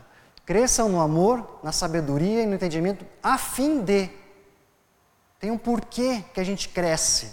Cresçam 0.45 0.89
no 0.89 1.01
amor, 1.01 1.59
na 1.63 1.71
sabedoria 1.71 2.43
e 2.43 2.45
no 2.45 2.55
entendimento, 2.55 3.05
a 3.21 3.37
fim 3.37 3.81
de. 3.81 4.09
Tem 5.39 5.49
um 5.49 5.57
porquê 5.57 6.23
que 6.33 6.39
a 6.39 6.43
gente 6.43 6.69
cresce 6.69 7.31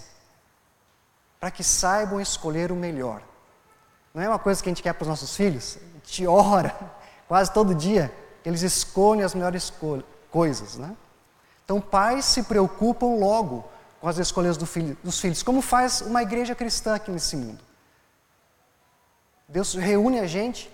para 1.39 1.51
que 1.51 1.63
saibam 1.63 2.19
escolher 2.19 2.71
o 2.71 2.75
melhor. 2.75 3.21
Não 4.13 4.23
é 4.23 4.27
uma 4.27 4.39
coisa 4.39 4.63
que 4.63 4.69
a 4.69 4.71
gente 4.71 4.81
quer 4.81 4.93
para 4.93 5.03
os 5.03 5.07
nossos 5.07 5.35
filhos? 5.35 5.77
A 5.77 5.97
gente 5.97 6.25
ora 6.25 6.75
quase 7.29 7.53
todo 7.53 7.75
dia 7.75 8.11
eles 8.43 8.63
escolhem 8.63 9.23
as 9.23 9.35
melhores 9.35 9.71
coisas. 10.31 10.77
Né? 10.77 10.97
Então, 11.63 11.79
pais 11.79 12.25
se 12.25 12.43
preocupam 12.43 13.15
logo 13.19 13.69
com 14.01 14.07
as 14.07 14.17
escolhas 14.17 14.57
do 14.57 14.65
filho, 14.65 14.97
dos 15.03 15.19
filhos, 15.19 15.43
como 15.43 15.61
faz 15.61 16.01
uma 16.01 16.23
igreja 16.23 16.55
cristã 16.55 16.95
aqui 16.95 17.11
nesse 17.11 17.37
mundo. 17.37 17.59
Deus 19.47 19.75
reúne 19.75 20.19
a 20.19 20.25
gente 20.25 20.71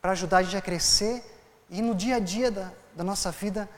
para 0.00 0.12
ajudar 0.12 0.38
a 0.38 0.42
gente 0.42 0.56
a 0.56 0.62
crescer 0.62 1.22
e 1.68 1.82
no 1.82 1.94
dia 1.94 2.16
a 2.16 2.18
dia 2.18 2.50
da, 2.50 2.70
da 2.96 3.04
nossa 3.04 3.30
vida 3.30 3.68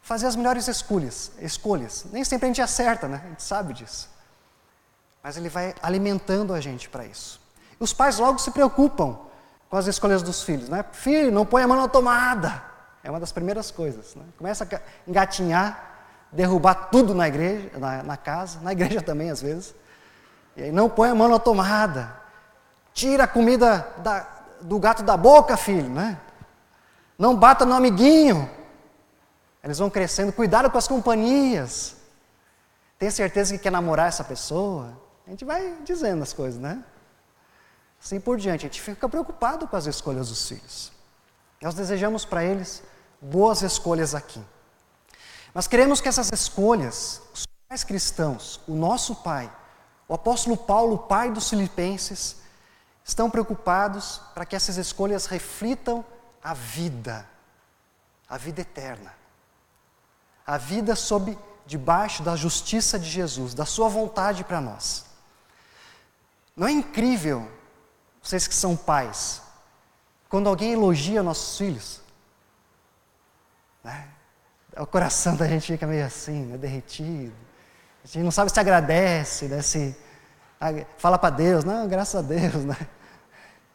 fazer 0.00 0.26
as 0.26 0.36
melhores 0.36 0.68
escolhas, 0.68 1.32
escolhas. 1.40 2.04
Nem 2.12 2.24
sempre 2.24 2.46
a 2.46 2.48
gente 2.50 2.62
acerta, 2.62 3.08
né? 3.08 3.20
A 3.24 3.28
gente 3.28 3.42
sabe 3.42 3.72
disso. 3.72 4.08
Mas 5.22 5.36
ele 5.36 5.48
vai 5.48 5.74
alimentando 5.82 6.54
a 6.54 6.60
gente 6.60 6.88
para 6.88 7.04
isso. 7.04 7.40
Os 7.80 7.92
pais 7.92 8.18
logo 8.18 8.38
se 8.38 8.50
preocupam 8.52 9.18
com 9.72 9.78
as 9.78 9.86
escolhas 9.86 10.22
dos 10.22 10.42
filhos, 10.42 10.68
né? 10.68 10.84
Filho, 10.92 11.32
não 11.32 11.46
põe 11.46 11.62
a 11.62 11.66
mão 11.66 11.78
na 11.78 11.88
tomada. 11.88 12.62
É 13.02 13.08
uma 13.08 13.18
das 13.18 13.32
primeiras 13.32 13.70
coisas. 13.70 14.14
Né? 14.14 14.22
Começa 14.36 14.68
a 14.70 14.80
engatinhar, 15.08 15.94
derrubar 16.30 16.74
tudo 16.90 17.14
na 17.14 17.26
igreja, 17.26 17.70
na, 17.78 18.02
na 18.02 18.16
casa, 18.18 18.60
na 18.60 18.72
igreja 18.72 19.00
também 19.00 19.30
às 19.30 19.40
vezes. 19.40 19.74
E 20.58 20.64
aí 20.64 20.70
não 20.70 20.90
põe 20.90 21.08
a 21.08 21.14
mão 21.14 21.26
na 21.26 21.38
tomada. 21.38 22.14
Tira 22.92 23.24
a 23.24 23.26
comida 23.26 23.88
da, 24.02 24.26
do 24.60 24.78
gato 24.78 25.02
da 25.02 25.16
boca, 25.16 25.56
filho, 25.56 25.88
né? 25.88 26.20
Não 27.18 27.34
bata 27.34 27.64
no 27.64 27.72
amiguinho. 27.72 28.50
Eles 29.64 29.78
vão 29.78 29.88
crescendo, 29.88 30.34
cuidado 30.34 30.70
com 30.70 30.76
as 30.76 30.86
companhias. 30.86 31.96
Tem 32.98 33.10
certeza 33.10 33.54
que 33.56 33.62
quer 33.62 33.72
namorar 33.72 34.08
essa 34.08 34.22
pessoa? 34.22 34.92
A 35.26 35.30
gente 35.30 35.46
vai 35.46 35.78
dizendo 35.82 36.22
as 36.22 36.34
coisas, 36.34 36.60
né? 36.60 36.84
Assim 38.02 38.18
por 38.18 38.36
diante, 38.36 38.66
a 38.66 38.68
gente 38.68 38.80
fica 38.80 39.08
preocupado 39.08 39.68
com 39.68 39.76
as 39.76 39.86
escolhas 39.86 40.28
dos 40.28 40.48
filhos. 40.48 40.90
Nós 41.60 41.74
desejamos 41.74 42.24
para 42.24 42.44
eles 42.44 42.82
boas 43.20 43.62
escolhas 43.62 44.12
aqui. 44.12 44.42
Mas 45.54 45.68
queremos 45.68 46.00
que 46.00 46.08
essas 46.08 46.28
escolhas, 46.32 47.22
os 47.32 47.46
pais 47.68 47.84
cristãos, 47.84 48.60
o 48.66 48.74
nosso 48.74 49.16
pai, 49.16 49.50
o 50.08 50.14
apóstolo 50.14 50.56
Paulo, 50.56 50.98
pai 50.98 51.30
dos 51.30 51.48
filipenses, 51.48 52.38
estão 53.04 53.30
preocupados 53.30 54.20
para 54.34 54.44
que 54.44 54.56
essas 54.56 54.76
escolhas 54.78 55.26
reflitam 55.26 56.04
a 56.42 56.54
vida, 56.54 57.24
a 58.28 58.36
vida 58.36 58.62
eterna. 58.62 59.14
A 60.44 60.58
vida 60.58 60.96
sob 60.96 61.38
debaixo 61.64 62.24
da 62.24 62.34
justiça 62.34 62.98
de 62.98 63.08
Jesus, 63.08 63.54
da 63.54 63.64
sua 63.64 63.88
vontade 63.88 64.42
para 64.42 64.60
nós. 64.60 65.04
Não 66.56 66.66
é 66.66 66.72
incrível, 66.72 67.48
vocês 68.22 68.46
que 68.46 68.54
são 68.54 68.76
pais, 68.76 69.42
quando 70.28 70.48
alguém 70.48 70.72
elogia 70.72 71.22
nossos 71.22 71.58
filhos? 71.58 72.00
Né? 73.82 74.08
O 74.76 74.86
coração 74.86 75.36
da 75.36 75.46
gente 75.46 75.72
fica 75.72 75.86
meio 75.86 76.06
assim, 76.06 76.46
né, 76.46 76.56
derretido. 76.56 77.34
A 78.04 78.06
gente 78.06 78.22
não 78.22 78.30
sabe 78.30 78.50
se 78.50 78.58
agradece, 78.58 79.46
né, 79.46 79.60
se 79.60 79.94
fala 80.96 81.18
para 81.18 81.30
Deus, 81.30 81.64
não, 81.64 81.88
graças 81.88 82.14
a 82.14 82.22
Deus, 82.22 82.64
né? 82.64 82.76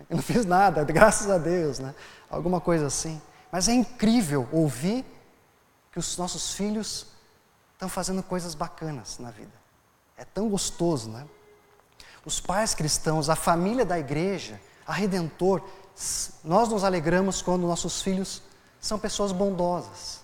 Eu 0.10 0.16
não 0.16 0.24
fiz 0.24 0.46
nada, 0.46 0.84
graças 0.86 1.30
a 1.30 1.38
Deus, 1.38 1.80
né? 1.80 1.94
Alguma 2.30 2.62
coisa 2.62 2.88
assim. 2.88 3.22
Mas 3.52 3.68
é 3.68 3.74
incrível 3.74 4.48
ouvir 4.52 5.06
que 5.92 6.00
os 6.00 6.18
nossos 6.18 6.54
filhos 6.54 7.08
estão 7.74 7.90
fazendo 7.90 8.24
coisas 8.24 8.56
bacanas 8.56 9.20
na 9.20 9.32
vida. 9.32 9.52
É 10.16 10.24
tão 10.24 10.50
gostoso, 10.50 11.10
né? 11.10 11.28
Os 12.28 12.42
pais 12.42 12.76
cristãos, 12.76 13.30
a 13.30 13.38
família 13.38 13.86
da 13.86 13.98
igreja, 13.98 14.60
a 14.86 14.92
Redentor, 14.92 15.64
nós 16.44 16.68
nos 16.68 16.84
alegramos 16.84 17.42
quando 17.42 17.66
nossos 17.66 18.02
filhos 18.02 18.42
são 18.82 19.00
pessoas 19.00 19.32
bondosas, 19.32 20.20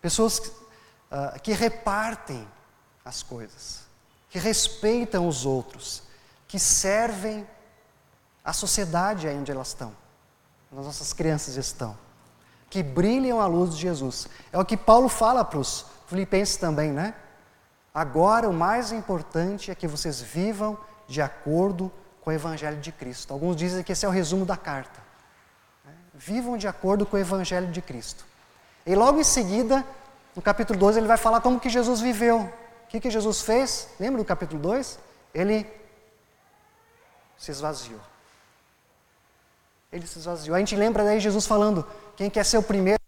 pessoas 0.00 0.38
uh, 0.38 1.38
que 1.44 1.52
repartem 1.52 2.44
as 3.04 3.22
coisas, 3.22 3.84
que 4.28 4.40
respeitam 4.40 5.28
os 5.28 5.46
outros, 5.46 6.02
que 6.48 6.58
servem 6.58 7.46
a 8.44 8.52
sociedade 8.52 9.28
aí 9.28 9.36
onde 9.36 9.52
elas 9.52 9.68
estão, 9.68 9.96
onde 10.72 10.80
as 10.80 10.86
nossas 10.86 11.12
crianças 11.12 11.54
estão, 11.54 11.96
que 12.68 12.82
brilham 12.82 13.40
a 13.40 13.46
luz 13.46 13.76
de 13.76 13.82
Jesus. 13.82 14.26
É 14.50 14.58
o 14.58 14.64
que 14.64 14.76
Paulo 14.76 15.08
fala 15.08 15.44
para 15.44 15.60
os 15.60 15.86
filipenses 16.08 16.56
também, 16.56 16.90
né? 16.90 17.14
Agora 17.94 18.48
o 18.48 18.52
mais 18.52 18.90
importante 18.90 19.70
é 19.70 19.74
que 19.76 19.86
vocês 19.86 20.20
vivam 20.20 20.76
de 21.06 21.22
acordo 21.22 21.90
com 22.22 22.30
o 22.30 22.32
Evangelho 22.32 22.78
de 22.78 22.92
Cristo. 22.92 23.32
Alguns 23.32 23.56
dizem 23.56 23.82
que 23.82 23.92
esse 23.92 24.04
é 24.04 24.08
o 24.08 24.12
resumo 24.12 24.44
da 24.44 24.56
carta. 24.56 25.00
Né? 25.84 25.92
Vivam 26.14 26.56
de 26.56 26.66
acordo 26.66 27.06
com 27.06 27.16
o 27.16 27.20
Evangelho 27.20 27.68
de 27.68 27.80
Cristo. 27.80 28.24
E 28.84 28.94
logo 28.94 29.20
em 29.20 29.24
seguida, 29.24 29.84
no 30.34 30.42
capítulo 30.42 30.78
2, 30.78 30.96
ele 30.96 31.06
vai 31.06 31.16
falar 31.16 31.40
como 31.40 31.60
que 31.60 31.68
Jesus 31.68 32.00
viveu. 32.00 32.40
O 32.84 32.88
que, 32.88 33.00
que 33.00 33.10
Jesus 33.10 33.42
fez? 33.42 33.88
Lembra 33.98 34.22
do 34.22 34.24
capítulo 34.24 34.60
2? 34.60 34.98
Ele 35.34 35.66
se 37.36 37.50
esvaziou 37.50 38.00
ele 39.96 40.06
se 40.06 40.18
esvaziou. 40.18 40.54
A 40.54 40.58
gente 40.58 40.76
lembra 40.76 41.04
daí 41.04 41.20
Jesus 41.20 41.46
falando: 41.46 41.86
quem 42.16 42.28
quer 42.30 42.44
ser 42.44 42.58
o 42.58 42.62
primeiro 42.62 43.00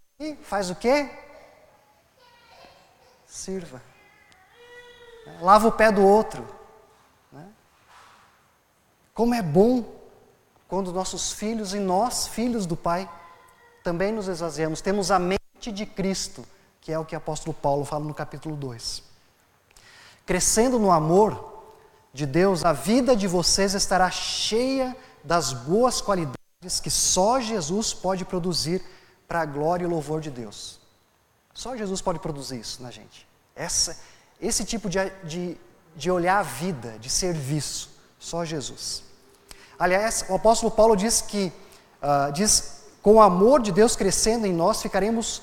faz 0.42 0.70
o 0.70 0.74
quê? 0.74 1.10
Sirva. 3.26 3.82
Lava 5.40 5.68
o 5.68 5.72
pé 5.72 5.92
do 5.92 6.04
outro. 6.04 6.46
Como 9.18 9.34
é 9.34 9.42
bom 9.42 9.84
quando 10.68 10.92
nossos 10.92 11.32
filhos 11.32 11.74
e 11.74 11.80
nós, 11.80 12.28
filhos 12.28 12.66
do 12.66 12.76
Pai, 12.76 13.10
também 13.82 14.12
nos 14.12 14.28
esvaziamos. 14.28 14.80
Temos 14.80 15.10
a 15.10 15.18
mente 15.18 15.72
de 15.72 15.84
Cristo, 15.84 16.46
que 16.80 16.92
é 16.92 16.98
o 17.00 17.04
que 17.04 17.16
o 17.16 17.18
apóstolo 17.18 17.52
Paulo 17.52 17.84
fala 17.84 18.04
no 18.04 18.14
capítulo 18.14 18.54
2. 18.54 19.02
Crescendo 20.24 20.78
no 20.78 20.92
amor 20.92 21.64
de 22.14 22.26
Deus, 22.26 22.64
a 22.64 22.72
vida 22.72 23.16
de 23.16 23.26
vocês 23.26 23.74
estará 23.74 24.08
cheia 24.08 24.96
das 25.24 25.52
boas 25.52 26.00
qualidades 26.00 26.78
que 26.80 26.88
só 26.88 27.40
Jesus 27.40 27.92
pode 27.92 28.24
produzir 28.24 28.80
para 29.26 29.40
a 29.40 29.46
glória 29.46 29.84
e 29.84 29.88
louvor 29.88 30.20
de 30.20 30.30
Deus. 30.30 30.78
Só 31.52 31.76
Jesus 31.76 32.00
pode 32.00 32.20
produzir 32.20 32.60
isso 32.60 32.80
na 32.80 32.92
gente. 32.92 33.26
Essa, 33.56 33.98
esse 34.40 34.64
tipo 34.64 34.88
de, 34.88 35.10
de, 35.24 35.56
de 35.96 36.08
olhar 36.08 36.38
a 36.38 36.42
vida, 36.44 36.96
de 37.00 37.10
serviço, 37.10 37.90
só 38.16 38.44
Jesus. 38.44 39.07
Aliás, 39.78 40.24
o 40.28 40.34
apóstolo 40.34 40.70
Paulo 40.70 40.96
diz 40.96 41.20
que, 41.20 41.52
uh, 42.02 42.32
diz, 42.32 42.84
com 43.02 43.14
o 43.14 43.22
amor 43.22 43.62
de 43.62 43.70
Deus 43.70 43.94
crescendo 43.94 44.46
em 44.46 44.52
nós, 44.52 44.82
ficaremos, 44.82 45.42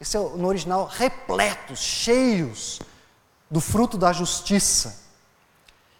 esse 0.00 0.16
é 0.16 0.20
no 0.20 0.48
original, 0.48 0.86
repletos, 0.86 1.78
cheios 1.78 2.80
do 3.50 3.60
fruto 3.60 3.96
da 3.96 4.12
justiça. 4.12 5.04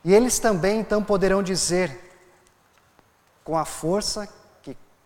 E 0.05 0.13
eles 0.13 0.39
também 0.39 0.81
então 0.81 1.03
poderão 1.03 1.43
dizer, 1.43 2.15
com 3.45 3.57
a 3.57 3.65
força 3.65 4.29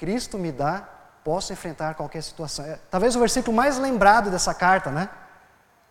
Cristo 0.00 0.38
me 0.38 0.50
dá, 0.50 0.88
posso 1.22 1.52
enfrentar 1.52 1.92
qualquer 1.92 2.22
situação. 2.22 2.64
É, 2.64 2.78
talvez 2.90 3.14
o 3.14 3.18
versículo 3.18 3.54
mais 3.54 3.76
lembrado 3.76 4.30
dessa 4.30 4.54
carta, 4.54 4.90
né? 4.90 5.10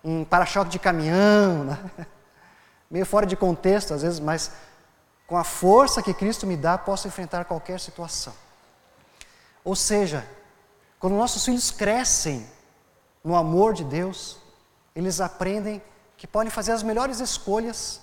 Em 0.03 0.23
para-choque 0.23 0.71
de 0.71 0.79
caminhão, 0.79 1.63
né? 1.63 1.77
meio 2.89 3.05
fora 3.05 3.27
de 3.27 3.35
contexto 3.35 3.93
às 3.93 4.01
vezes, 4.01 4.19
mas 4.19 4.51
com 5.29 5.37
a 5.37 5.43
força 5.43 6.01
que 6.01 6.11
Cristo 6.11 6.47
me 6.47 6.57
dá, 6.57 6.75
posso 6.75 7.07
enfrentar 7.07 7.45
qualquer 7.45 7.79
situação. 7.79 8.33
Ou 9.63 9.75
seja, 9.75 10.27
quando 10.99 11.15
nossos 11.15 11.45
filhos 11.45 11.69
crescem 11.69 12.49
no 13.23 13.35
amor 13.35 13.75
de 13.75 13.83
Deus, 13.83 14.39
eles 14.95 15.21
aprendem 15.21 15.83
que 16.17 16.25
podem 16.25 16.49
fazer 16.49 16.71
as 16.71 16.81
melhores 16.81 17.19
escolhas, 17.19 18.01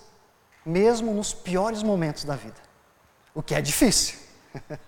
mesmo 0.64 1.12
nos 1.12 1.34
piores 1.34 1.82
momentos 1.82 2.22
da 2.22 2.36
vida. 2.36 2.60
O 3.34 3.42
que 3.42 3.56
é 3.56 3.60
difícil. 3.60 4.18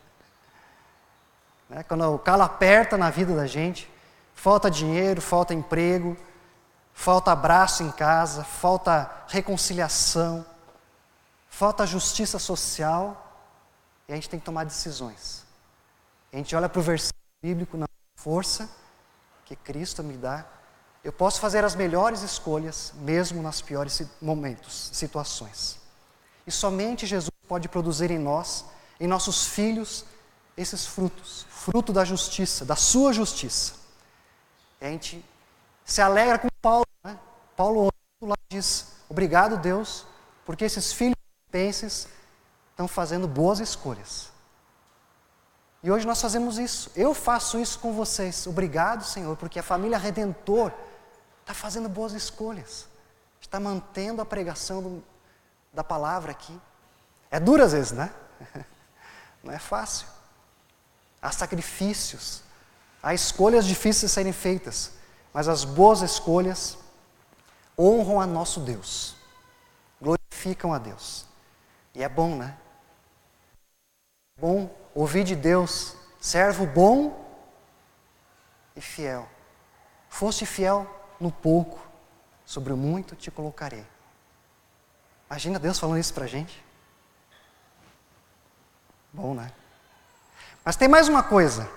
Né? 1.68 1.83
Quando 1.83 2.14
o 2.14 2.18
calo 2.18 2.45
aperta 2.45 2.97
na 2.97 3.11
vida 3.11 3.37
da 3.37 3.47
gente, 3.47 3.92
falta 4.35 4.71
dinheiro, 4.71 5.21
falta 5.21 5.52
emprego, 5.52 6.16
falta 6.95 7.30
abraço 7.30 7.83
em 7.83 7.90
casa, 7.90 8.42
falta 8.42 9.11
reconciliação, 9.28 10.47
falta 11.59 11.85
justiça 11.85 12.38
social, 12.38 13.03
e 14.07 14.12
a 14.12 14.15
gente 14.15 14.31
tem 14.31 14.38
que 14.38 14.47
tomar 14.47 14.62
decisões. 14.62 15.45
A 16.33 16.37
gente 16.37 16.55
olha 16.55 16.69
para 16.69 16.79
o 16.79 16.83
versículo 16.83 17.19
bíblico 17.43 17.77
na 17.77 17.87
força 18.15 18.71
que 19.45 19.57
Cristo 19.57 20.05
me 20.05 20.17
dá, 20.17 20.47
eu 21.03 21.12
posso 21.12 21.41
fazer 21.41 21.65
as 21.65 21.75
melhores 21.75 22.23
escolhas, 22.23 22.93
mesmo 22.95 23.43
nas 23.43 23.61
piores 23.61 24.00
momentos, 24.23 24.91
situações. 24.93 25.81
E 26.47 26.53
somente 26.53 27.07
Jesus 27.07 27.33
pode 27.49 27.69
produzir 27.69 28.12
em 28.12 28.21
nós, 28.21 28.65
em 29.00 29.09
nossos 29.09 29.49
filhos, 29.49 30.05
esses 30.57 30.87
frutos 30.87 31.45
fruto 31.50 31.93
da 31.93 32.05
justiça, 32.05 32.65
da 32.65 32.77
sua 32.77 33.12
justiça. 33.12 33.75
E 34.81 34.87
a 34.87 34.91
gente 34.91 35.25
se 35.85 36.00
alegra 36.00 36.38
com 36.38 36.47
Paulo. 36.62 36.87
Né? 37.03 37.19
Paulo 37.57 37.88
lá 38.23 38.37
diz: 38.49 38.93
Obrigado, 39.09 39.57
Deus, 39.57 40.07
porque 40.47 40.65
esses 40.65 40.93
filhos 40.93 41.19
penses 41.50 42.09
estão 42.71 42.87
fazendo 42.87 43.26
boas 43.26 43.59
escolhas. 43.61 44.31
E 45.83 45.90
hoje 45.90 46.07
nós 46.07 46.21
fazemos 46.21 46.59
isso. 46.59 46.90
Eu 46.95 47.14
faço 47.14 47.59
isso 47.59 47.78
com 47.78 47.93
vocês. 47.93 48.47
Obrigado, 48.47 49.05
Senhor, 49.05 49.37
porque 49.37 49.59
a 49.59 49.62
família 49.62 49.99
Redentor 49.99 50.73
está 51.40 51.55
fazendo 51.55 51.88
boas 51.88 52.12
escolhas. 52.12 52.87
Está 53.40 53.61
mantendo 53.61 54.21
a 54.21 54.26
pregação 54.26 54.83
do, 54.83 55.05
da 55.73 55.85
palavra 55.85 56.33
aqui. 56.33 56.59
É 57.31 57.38
duro 57.38 57.62
às 57.62 57.73
vezes, 57.73 57.93
né? 57.93 58.12
Não 59.43 59.52
é 59.52 59.59
fácil. 59.59 60.07
Há 61.21 61.33
sacrifícios, 61.33 62.43
há 63.02 63.12
escolhas 63.12 63.64
difíceis 63.64 64.11
de 64.11 64.14
serem 64.14 64.33
feitas, 64.33 64.93
mas 65.33 65.49
as 65.49 65.64
boas 65.64 66.00
escolhas 66.00 66.78
honram 67.76 68.21
a 68.21 68.26
nosso 68.26 68.61
Deus, 68.61 69.17
glorificam 70.00 70.73
a 70.73 70.78
Deus. 70.78 71.27
E 71.99 72.02
é 72.05 72.09
bom, 72.09 72.37
né? 72.37 72.57
Bom 74.38 74.73
ouvir 74.95 75.25
de 75.25 75.35
Deus, 75.35 75.97
servo 76.21 76.64
bom 76.64 77.28
e 78.76 78.81
fiel. 78.81 79.28
Foste 80.09 80.47
fiel 80.47 80.87
no 81.19 81.33
pouco, 81.33 81.85
sobre 82.47 82.73
o 82.73 82.76
muito 82.76 83.17
te 83.17 83.33
colocarei. 83.33 83.85
Imagina 85.28 85.59
Deus 85.59 85.76
falando 85.76 85.99
isso 85.99 86.14
para 86.14 86.26
a 86.26 86.28
gente. 86.28 86.64
Bom, 89.12 89.35
né? 89.35 89.50
Mas 90.64 90.76
tem 90.76 90.87
mais 90.87 91.09
uma 91.09 91.25
coisa. 91.25 91.69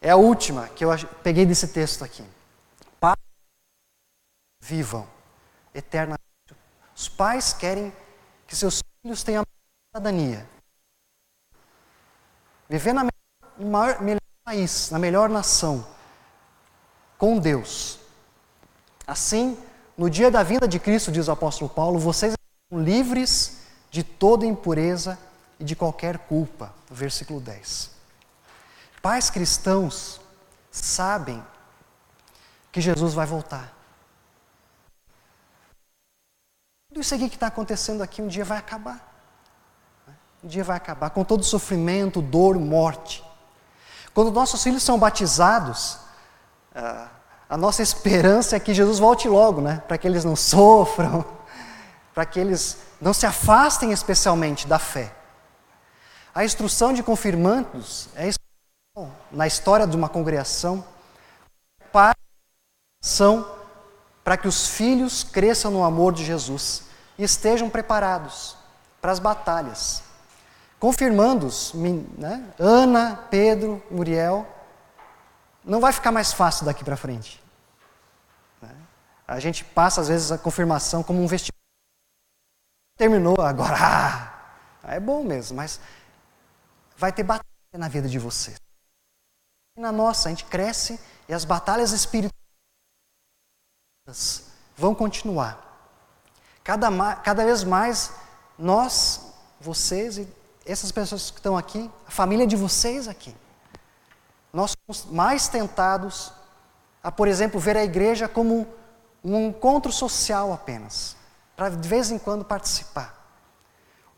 É 0.00 0.08
a 0.08 0.16
última 0.16 0.66
que 0.70 0.82
eu 0.82 0.88
peguei 1.22 1.44
desse 1.44 1.68
texto 1.68 2.04
aqui. 2.04 2.24
Pais 2.98 3.18
vivam 4.60 5.06
eternamente. 5.74 6.22
Os 6.96 7.06
pais 7.06 7.52
querem 7.52 7.92
que 8.48 8.56
seus 8.56 8.82
filhos 9.02 9.22
tenham 9.22 9.42
a 9.42 9.98
cidadania. 9.98 10.48
Viver 12.68 12.94
na 12.94 13.06
melhor, 13.58 14.02
melhor 14.02 14.20
país, 14.42 14.90
na 14.90 14.98
melhor 14.98 15.28
nação, 15.28 15.86
com 17.18 17.38
Deus. 17.38 18.00
Assim, 19.06 19.56
no 19.96 20.08
dia 20.08 20.30
da 20.30 20.42
vinda 20.42 20.66
de 20.66 20.78
Cristo, 20.78 21.12
diz 21.12 21.28
o 21.28 21.32
apóstolo 21.32 21.68
Paulo, 21.68 21.98
vocês 21.98 22.32
são 22.72 22.82
livres 22.82 23.58
de 23.90 24.02
toda 24.02 24.46
impureza 24.46 25.18
e 25.60 25.64
de 25.64 25.76
qualquer 25.76 26.18
culpa. 26.18 26.74
Versículo 26.90 27.40
10. 27.40 27.90
Pais 29.02 29.28
cristãos 29.28 30.20
sabem 30.70 31.44
que 32.72 32.80
Jesus 32.80 33.12
vai 33.12 33.26
voltar. 33.26 33.77
Tudo 36.98 37.04
isso 37.04 37.14
aqui 37.14 37.28
que 37.28 37.36
está 37.36 37.46
acontecendo 37.46 38.02
aqui 38.02 38.20
um 38.20 38.26
dia 38.26 38.44
vai 38.44 38.58
acabar. 38.58 39.00
Um 40.42 40.48
dia 40.48 40.64
vai 40.64 40.76
acabar 40.76 41.10
com 41.10 41.22
todo 41.22 41.44
sofrimento, 41.44 42.20
dor, 42.20 42.58
morte. 42.58 43.24
Quando 44.12 44.32
nossos 44.32 44.60
filhos 44.60 44.82
são 44.82 44.98
batizados, 44.98 45.96
a 47.48 47.56
nossa 47.56 47.84
esperança 47.84 48.56
é 48.56 48.58
que 48.58 48.74
Jesus 48.74 48.98
volte 48.98 49.28
logo, 49.28 49.60
né? 49.60 49.80
Para 49.86 49.96
que 49.96 50.08
eles 50.08 50.24
não 50.24 50.34
sofram, 50.34 51.24
para 52.12 52.26
que 52.26 52.40
eles 52.40 52.78
não 53.00 53.14
se 53.14 53.26
afastem 53.26 53.92
especialmente 53.92 54.66
da 54.66 54.80
fé. 54.80 55.14
A 56.34 56.44
instrução 56.44 56.92
de 56.92 57.00
confirmandos 57.04 58.08
é 58.16 58.28
na 59.30 59.46
história 59.46 59.86
de 59.86 59.96
uma 59.96 60.08
congregação 60.08 60.84
para 61.92 62.12
que 64.36 64.48
os 64.48 64.66
filhos 64.66 65.22
cresçam 65.22 65.70
no 65.70 65.84
amor 65.84 66.12
de 66.12 66.24
Jesus 66.24 66.87
e 67.18 67.24
estejam 67.24 67.68
preparados 67.68 68.56
para 69.00 69.10
as 69.10 69.18
batalhas. 69.18 70.02
Confirmandos, 70.78 71.72
né? 71.74 72.54
Ana, 72.58 73.16
Pedro, 73.28 73.82
Muriel, 73.90 74.46
não 75.64 75.80
vai 75.80 75.92
ficar 75.92 76.12
mais 76.12 76.32
fácil 76.32 76.64
daqui 76.64 76.84
para 76.84 76.96
frente. 76.96 77.42
Né? 78.62 78.74
A 79.26 79.40
gente 79.40 79.64
passa, 79.64 80.00
às 80.00 80.08
vezes, 80.08 80.30
a 80.30 80.38
confirmação 80.38 81.02
como 81.02 81.20
um 81.20 81.26
vestibular. 81.26 81.58
Terminou 82.96 83.40
agora, 83.40 83.74
ah, 84.84 84.94
é 84.94 85.00
bom 85.00 85.24
mesmo, 85.24 85.56
mas 85.56 85.80
vai 86.96 87.12
ter 87.12 87.24
batalha 87.24 87.44
na 87.72 87.88
vida 87.88 88.08
de 88.08 88.18
vocês. 88.18 88.56
E 89.76 89.80
na 89.80 89.90
nossa, 89.90 90.28
a 90.28 90.30
gente 90.30 90.44
cresce 90.44 90.98
e 91.28 91.34
as 91.34 91.44
batalhas 91.44 91.90
espirituais 91.90 92.32
vão 94.76 94.94
continuar. 94.94 95.67
Cada, 96.68 97.16
cada 97.16 97.46
vez 97.46 97.64
mais, 97.64 98.12
nós, 98.58 99.32
vocês 99.58 100.18
e 100.18 100.28
essas 100.66 100.92
pessoas 100.92 101.30
que 101.30 101.38
estão 101.38 101.56
aqui, 101.56 101.90
a 102.06 102.10
família 102.10 102.46
de 102.46 102.56
vocês 102.56 103.08
aqui, 103.08 103.34
nós 104.52 104.76
somos 104.86 105.10
mais 105.10 105.48
tentados 105.48 106.30
a, 107.02 107.10
por 107.10 107.26
exemplo, 107.26 107.58
ver 107.58 107.74
a 107.74 107.82
igreja 107.82 108.28
como 108.28 108.68
um 109.24 109.46
encontro 109.46 109.90
social 109.90 110.52
apenas, 110.52 111.16
para 111.56 111.70
de 111.70 111.88
vez 111.88 112.10
em 112.10 112.18
quando 112.18 112.44
participar. 112.44 113.18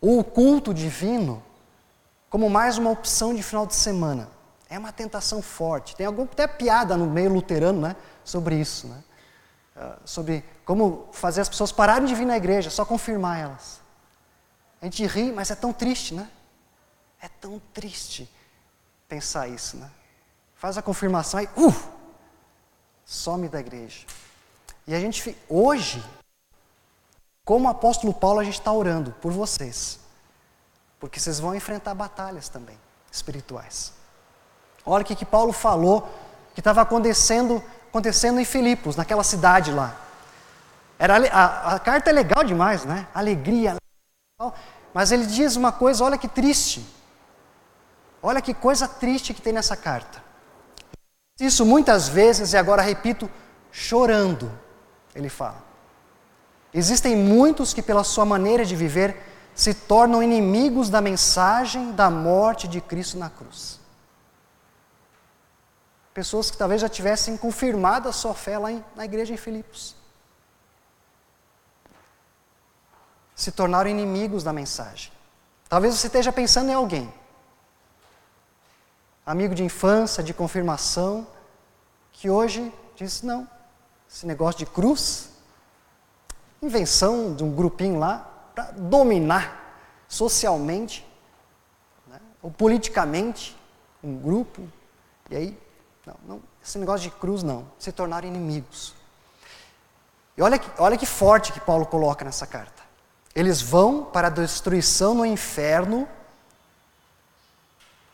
Ou 0.00 0.18
o 0.18 0.24
culto 0.24 0.74
divino 0.74 1.40
como 2.28 2.50
mais 2.50 2.78
uma 2.78 2.90
opção 2.90 3.32
de 3.32 3.44
final 3.44 3.64
de 3.64 3.76
semana. 3.76 4.28
É 4.68 4.76
uma 4.76 4.90
tentação 4.90 5.40
forte. 5.40 5.94
Tem 5.94 6.04
até 6.04 6.48
piada 6.48 6.96
no 6.96 7.06
meio 7.06 7.32
luterano 7.32 7.80
né, 7.80 7.94
sobre 8.24 8.56
isso. 8.56 8.88
Né? 8.88 9.04
Uh, 9.76 10.00
sobre 10.04 10.44
como 10.64 11.08
fazer 11.12 11.40
as 11.40 11.48
pessoas 11.48 11.70
pararem 11.72 12.06
de 12.06 12.14
vir 12.14 12.26
na 12.26 12.36
igreja, 12.36 12.70
só 12.70 12.84
confirmar 12.84 13.38
elas. 13.38 13.80
A 14.80 14.84
gente 14.84 15.06
ri, 15.06 15.32
mas 15.32 15.50
é 15.50 15.54
tão 15.54 15.72
triste, 15.72 16.14
né? 16.14 16.28
É 17.20 17.28
tão 17.28 17.60
triste 17.72 18.30
pensar 19.08 19.48
isso, 19.48 19.76
né? 19.76 19.90
Faz 20.54 20.76
a 20.76 20.82
confirmação 20.82 21.40
e, 21.40 21.46
uh, 21.56 21.74
some 23.04 23.48
da 23.48 23.60
igreja. 23.60 24.06
E 24.86 24.94
a 24.94 25.00
gente, 25.00 25.36
hoje, 25.48 26.04
como 27.44 27.68
apóstolo 27.68 28.12
Paulo, 28.12 28.40
a 28.40 28.44
gente 28.44 28.58
está 28.58 28.72
orando 28.72 29.12
por 29.20 29.32
vocês. 29.32 30.00
Porque 30.98 31.18
vocês 31.18 31.40
vão 31.40 31.54
enfrentar 31.54 31.94
batalhas 31.94 32.48
também 32.48 32.78
espirituais. 33.10 33.92
Olha 34.84 35.02
o 35.02 35.04
que, 35.04 35.16
que 35.16 35.24
Paulo 35.24 35.52
falou 35.52 36.08
que 36.54 36.60
estava 36.60 36.80
acontecendo, 36.82 37.62
acontecendo 37.90 38.40
em 38.40 38.44
Filipos, 38.44 38.96
naquela 38.96 39.24
cidade 39.24 39.70
lá. 39.72 39.94
Era, 40.98 41.16
a, 41.32 41.74
a 41.74 41.78
carta 41.78 42.10
é 42.10 42.12
legal 42.12 42.44
demais, 42.44 42.84
né? 42.84 43.06
Alegria, 43.12 43.76
mas 44.94 45.12
ele 45.12 45.26
diz 45.26 45.56
uma 45.56 45.72
coisa, 45.72 46.04
olha 46.04 46.16
que 46.16 46.28
triste. 46.28 46.86
Olha 48.22 48.40
que 48.40 48.54
coisa 48.54 48.86
triste 48.86 49.34
que 49.34 49.42
tem 49.42 49.52
nessa 49.52 49.76
carta. 49.76 50.22
Isso 51.40 51.64
muitas 51.64 52.08
vezes, 52.08 52.52
e 52.52 52.56
agora 52.56 52.82
repito, 52.82 53.30
chorando, 53.72 54.52
ele 55.14 55.28
fala. 55.28 55.64
Existem 56.72 57.16
muitos 57.16 57.74
que, 57.74 57.82
pela 57.82 58.04
sua 58.04 58.24
maneira 58.24 58.64
de 58.64 58.76
viver, 58.76 59.16
se 59.54 59.74
tornam 59.74 60.22
inimigos 60.22 60.90
da 60.90 61.00
mensagem 61.00 61.92
da 61.92 62.08
morte 62.08 62.68
de 62.68 62.80
Cristo 62.80 63.18
na 63.18 63.30
cruz. 63.30 63.79
Pessoas 66.20 66.50
que 66.50 66.58
talvez 66.58 66.82
já 66.82 66.88
tivessem 66.90 67.34
confirmado 67.34 68.06
a 68.06 68.12
sua 68.12 68.34
fé 68.34 68.58
lá 68.58 68.70
em, 68.70 68.84
na 68.94 69.06
igreja 69.06 69.32
em 69.32 69.38
Filipos. 69.38 69.96
Se 73.34 73.50
tornaram 73.50 73.88
inimigos 73.88 74.44
da 74.44 74.52
mensagem. 74.52 75.10
Talvez 75.66 75.94
você 75.94 76.08
esteja 76.08 76.30
pensando 76.30 76.68
em 76.68 76.74
alguém, 76.74 77.10
amigo 79.24 79.54
de 79.54 79.64
infância, 79.64 80.22
de 80.22 80.34
confirmação, 80.34 81.26
que 82.12 82.28
hoje 82.28 82.70
diz: 82.94 83.22
não, 83.22 83.48
esse 84.06 84.26
negócio 84.26 84.58
de 84.58 84.66
cruz, 84.66 85.30
invenção 86.60 87.34
de 87.34 87.42
um 87.42 87.50
grupinho 87.50 87.98
lá, 87.98 88.30
para 88.54 88.72
dominar 88.72 89.74
socialmente 90.06 91.02
né, 92.06 92.20
ou 92.42 92.50
politicamente 92.50 93.56
um 94.04 94.18
grupo. 94.18 94.68
E 95.30 95.36
aí, 95.36 95.69
não, 96.06 96.16
não, 96.26 96.42
esse 96.64 96.78
negócio 96.78 97.08
de 97.08 97.16
cruz 97.16 97.42
não, 97.42 97.66
se 97.78 97.92
tornaram 97.92 98.26
inimigos. 98.26 98.94
E 100.36 100.42
olha 100.42 100.58
que, 100.58 100.70
olha 100.80 100.96
que 100.96 101.06
forte 101.06 101.52
que 101.52 101.60
Paulo 101.60 101.84
coloca 101.86 102.24
nessa 102.24 102.46
carta. 102.46 102.82
Eles 103.34 103.60
vão 103.60 104.04
para 104.04 104.28
a 104.28 104.30
destruição 104.30 105.14
no 105.14 105.24
inferno, 105.24 106.08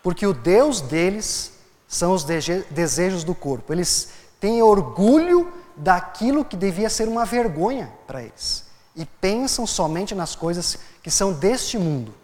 porque 0.03 0.27
o 0.27 0.35
Deus 0.35 0.81
deles 0.81 1.53
são 1.89 2.13
os 2.13 2.25
desejos 2.25 3.25
do 3.25 3.35
corpo. 3.35 3.73
Eles 3.73 4.11
têm 4.41 4.63
orgulho 4.63 5.53
daquilo 5.77 6.45
que 6.45 6.57
devia 6.57 6.91
ser 6.91 7.09
uma 7.09 7.25
vergonha 7.25 7.93
para 8.07 8.23
eles. 8.23 8.67
E 8.95 9.05
pensam 9.05 9.67
somente 9.67 10.15
nas 10.15 10.35
coisas 10.35 10.79
que 11.03 11.11
são 11.11 11.33
deste 11.33 11.79
mundo. 11.79 12.15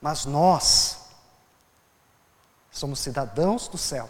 Mas 0.00 0.24
nós 0.24 0.98
somos 2.70 2.98
cidadãos 2.98 3.68
do 3.68 3.78
céu. 3.78 4.08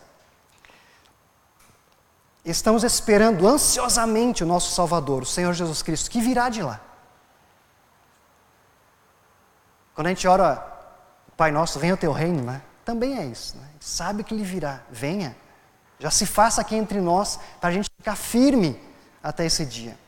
Estamos 2.46 2.84
esperando 2.84 3.48
ansiosamente 3.48 4.44
o 4.44 4.46
nosso 4.46 4.72
Salvador, 4.72 5.24
o 5.24 5.26
Senhor 5.26 5.52
Jesus 5.52 5.82
Cristo, 5.82 6.08
que 6.08 6.20
virá 6.20 6.48
de 6.48 6.62
lá. 6.62 6.80
Quando 9.92 10.06
a 10.06 10.10
gente 10.10 10.28
ora, 10.28 10.64
Pai 11.36 11.50
Nosso, 11.50 11.80
venha 11.80 11.94
o 11.94 11.96
teu 11.96 12.12
reino, 12.12 12.44
né? 12.44 12.62
Também 12.84 13.18
é 13.18 13.26
isso. 13.26 13.56
Né? 13.56 13.68
Sabe 13.80 14.22
que 14.22 14.32
Ele 14.32 14.44
virá. 14.44 14.80
Venha. 14.88 15.36
Já 15.98 16.08
se 16.08 16.24
faça 16.24 16.60
aqui 16.60 16.76
entre 16.76 17.00
nós, 17.00 17.40
para 17.60 17.70
a 17.70 17.72
gente 17.72 17.90
ficar 17.98 18.14
firme 18.14 18.80
até 19.20 19.44
esse 19.44 19.66
dia. 19.66 19.98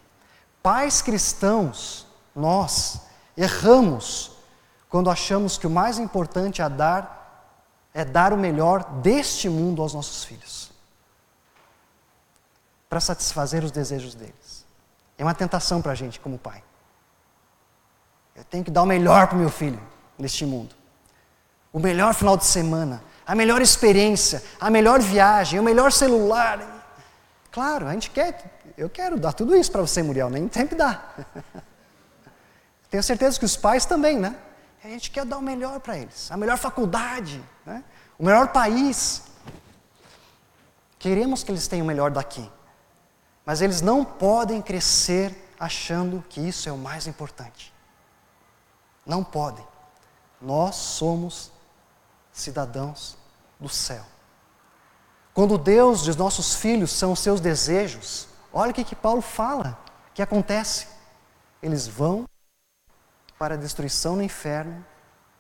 Pais 0.63 1.03
cristãos, 1.03 2.07
nós 2.37 3.01
erramos 3.37 4.31
quando 4.89 5.11
achamos 5.11 5.59
que 5.59 5.67
o 5.67 5.71
mais 5.71 5.99
importante 5.99 6.63
a 6.63 6.69
dar 6.69 7.19
é 7.93 8.05
dar 8.05 8.33
o 8.33 8.37
melhor 8.37 8.85
deste 9.01 9.49
mundo 9.49 9.83
aos 9.83 9.93
nossos 9.93 10.23
filhos, 10.23 10.71
para 12.89 13.01
satisfazer 13.01 13.65
os 13.65 13.71
desejos 13.71 14.15
deles. 14.15 14.67
É 15.17 15.25
uma 15.25 15.35
tentação 15.35 15.83
para 15.83 15.93
a 15.93 15.95
gente, 15.95 16.21
como 16.21 16.39
pai. 16.39 16.63
Eu 18.35 18.45
tenho 18.45 18.65
que 18.65 18.71
dar 18.71 18.83
o 18.83 18.87
melhor 18.87 19.27
para 19.27 19.37
o 19.37 19.39
meu 19.39 19.51
filho 19.51 19.81
neste 20.17 20.47
mundo. 20.47 20.75
O 21.73 21.79
melhor 21.79 22.15
final 22.15 22.37
de 22.37 22.45
semana, 22.45 23.03
a 23.27 23.35
melhor 23.35 23.61
experiência, 23.61 24.43
a 24.61 24.71
melhor 24.71 25.01
viagem, 25.01 25.59
o 25.59 25.63
melhor 25.63 25.93
celular. 25.93 26.95
Claro, 27.51 27.87
a 27.87 27.93
gente 27.93 28.11
quer, 28.11 28.61
eu 28.77 28.89
quero 28.89 29.19
dar 29.19 29.33
tudo 29.33 29.57
isso 29.57 29.71
para 29.71 29.83
você, 29.83 30.03
Muriel, 30.03 30.31
nem 30.31 30.51
sempre 30.51 30.77
dá. 30.77 31.03
Tenho 32.91 33.03
certeza 33.03 33.39
que 33.39 33.45
os 33.45 33.57
pais 33.57 33.85
também, 33.85 34.19
né? 34.19 34.37
A 34.83 34.89
gente 34.89 35.11
quer 35.11 35.25
dar 35.25 35.39
o 35.39 35.43
melhor 35.43 35.81
para 35.81 35.99
eles, 35.99 36.31
a 36.31 36.37
melhor 36.37 36.57
faculdade, 36.57 37.43
né? 37.67 37.83
o 38.19 38.25
melhor 38.25 38.49
país. 38.49 39.25
Queremos 40.99 41.43
que 41.43 41.51
eles 41.51 41.69
tenham 41.69 41.85
o 41.85 41.87
melhor 41.87 42.11
daqui, 42.11 42.49
mas 43.49 43.63
eles 43.63 43.81
não 43.81 44.05
podem 44.05 44.61
crescer 44.61 45.35
achando 45.59 46.23
que 46.29 46.39
isso 46.39 46.69
é 46.69 46.73
o 46.73 46.77
mais 46.77 47.07
importante. 47.07 47.73
Não 49.07 49.25
podem. 49.25 49.67
Nós 50.39 50.75
somos 50.75 51.51
cidadãos 52.31 53.17
do 53.59 53.67
céu. 53.67 54.05
Quando 55.33 55.57
Deus 55.57 56.05
diz 56.05 56.15
nossos 56.15 56.57
filhos 56.57 56.91
são 56.91 57.13
os 57.13 57.21
seus 57.21 57.41
desejos, 57.41 58.29
olha 58.53 58.71
o 58.71 58.75
que, 58.75 58.85
que 58.85 58.95
Paulo 58.95 59.23
fala 59.23 59.79
que 60.13 60.21
acontece. 60.21 60.87
Eles 61.63 61.89
vão 61.89 62.29
para 63.39 63.55
a 63.55 63.59
destruição 63.59 64.15
no 64.15 64.23
inferno, 64.23 64.85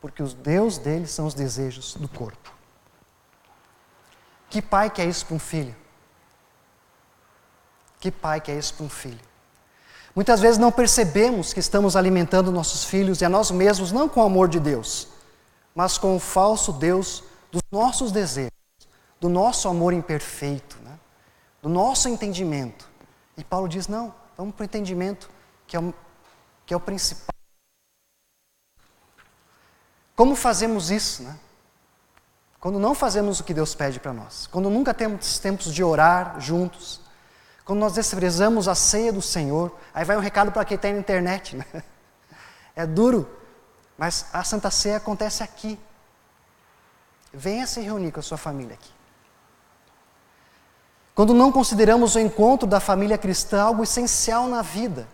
porque 0.00 0.22
os 0.22 0.32
Deus 0.32 0.78
deles 0.78 1.10
são 1.10 1.26
os 1.26 1.34
desejos 1.34 1.94
do 1.94 2.08
corpo. 2.08 2.54
Que 4.48 4.62
pai 4.62 4.88
quer 4.88 5.04
isso 5.04 5.26
para 5.26 5.36
um 5.36 5.38
filho? 5.38 5.76
Que 7.98 8.10
pai 8.10 8.40
quer 8.40 8.58
isso 8.58 8.74
para 8.74 8.86
um 8.86 8.88
filho? 8.88 9.28
Muitas 10.14 10.40
vezes 10.40 10.58
não 10.58 10.72
percebemos 10.72 11.52
que 11.52 11.60
estamos 11.60 11.94
alimentando 11.94 12.50
nossos 12.50 12.84
filhos 12.84 13.20
e 13.20 13.24
a 13.24 13.28
nós 13.28 13.50
mesmos 13.50 13.92
não 13.92 14.08
com 14.08 14.20
o 14.20 14.24
amor 14.24 14.48
de 14.48 14.58
Deus, 14.58 15.08
mas 15.74 15.96
com 15.96 16.16
o 16.16 16.20
falso 16.20 16.72
Deus 16.72 17.22
dos 17.52 17.62
nossos 17.70 18.10
desejos, 18.10 18.50
do 19.20 19.28
nosso 19.28 19.68
amor 19.68 19.92
imperfeito, 19.92 20.76
né? 20.82 20.98
do 21.62 21.68
nosso 21.68 22.08
entendimento. 22.08 22.88
E 23.36 23.44
Paulo 23.44 23.68
diz: 23.68 23.86
não, 23.86 24.14
vamos 24.36 24.54
para 24.54 24.62
o 24.62 24.64
entendimento 24.64 25.30
que 25.66 25.76
é 25.76 25.80
o, 25.80 25.94
que 26.66 26.74
é 26.74 26.76
o 26.76 26.80
principal. 26.80 27.28
Como 30.16 30.34
fazemos 30.34 30.90
isso, 30.90 31.22
né? 31.22 31.38
Quando 32.58 32.80
não 32.80 32.92
fazemos 32.92 33.38
o 33.38 33.44
que 33.44 33.54
Deus 33.54 33.72
pede 33.72 34.00
para 34.00 34.12
nós, 34.12 34.48
quando 34.48 34.68
nunca 34.68 34.92
temos 34.92 35.38
tempos 35.38 35.72
de 35.72 35.84
orar 35.84 36.40
juntos, 36.40 37.00
quando 37.68 37.80
nós 37.80 37.92
desprezamos 37.92 38.66
a 38.66 38.74
ceia 38.74 39.12
do 39.12 39.20
Senhor, 39.20 39.70
aí 39.92 40.02
vai 40.02 40.16
um 40.16 40.20
recado 40.20 40.50
para 40.50 40.64
quem 40.64 40.76
está 40.76 40.90
na 40.90 40.96
internet, 40.96 41.54
né? 41.54 41.66
É 42.74 42.86
duro, 42.86 43.28
mas 43.98 44.24
a 44.32 44.42
Santa 44.42 44.70
Ceia 44.70 44.96
acontece 44.96 45.42
aqui. 45.42 45.78
Venha 47.30 47.66
se 47.66 47.82
reunir 47.82 48.10
com 48.10 48.20
a 48.20 48.22
sua 48.22 48.38
família 48.38 48.72
aqui. 48.72 48.90
Quando 51.14 51.34
não 51.34 51.52
consideramos 51.52 52.14
o 52.14 52.20
encontro 52.20 52.66
da 52.66 52.80
família 52.80 53.18
cristã 53.18 53.60
algo 53.60 53.82
essencial 53.82 54.48
na 54.48 54.62
vida, 54.62 55.06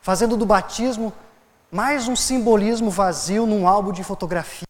fazendo 0.00 0.36
do 0.36 0.44
batismo 0.44 1.12
mais 1.70 2.08
um 2.08 2.16
simbolismo 2.16 2.90
vazio 2.90 3.46
num 3.46 3.68
álbum 3.68 3.92
de 3.92 4.02
fotografias 4.02 4.66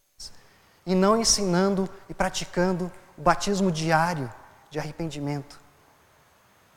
e 0.85 0.93
não 0.93 1.19
ensinando 1.19 1.89
e 2.07 2.13
praticando 2.13 2.91
o 3.17 3.21
batismo 3.23 3.71
diário 3.71 4.31
de 4.69 4.77
arrependimento, 4.77 5.62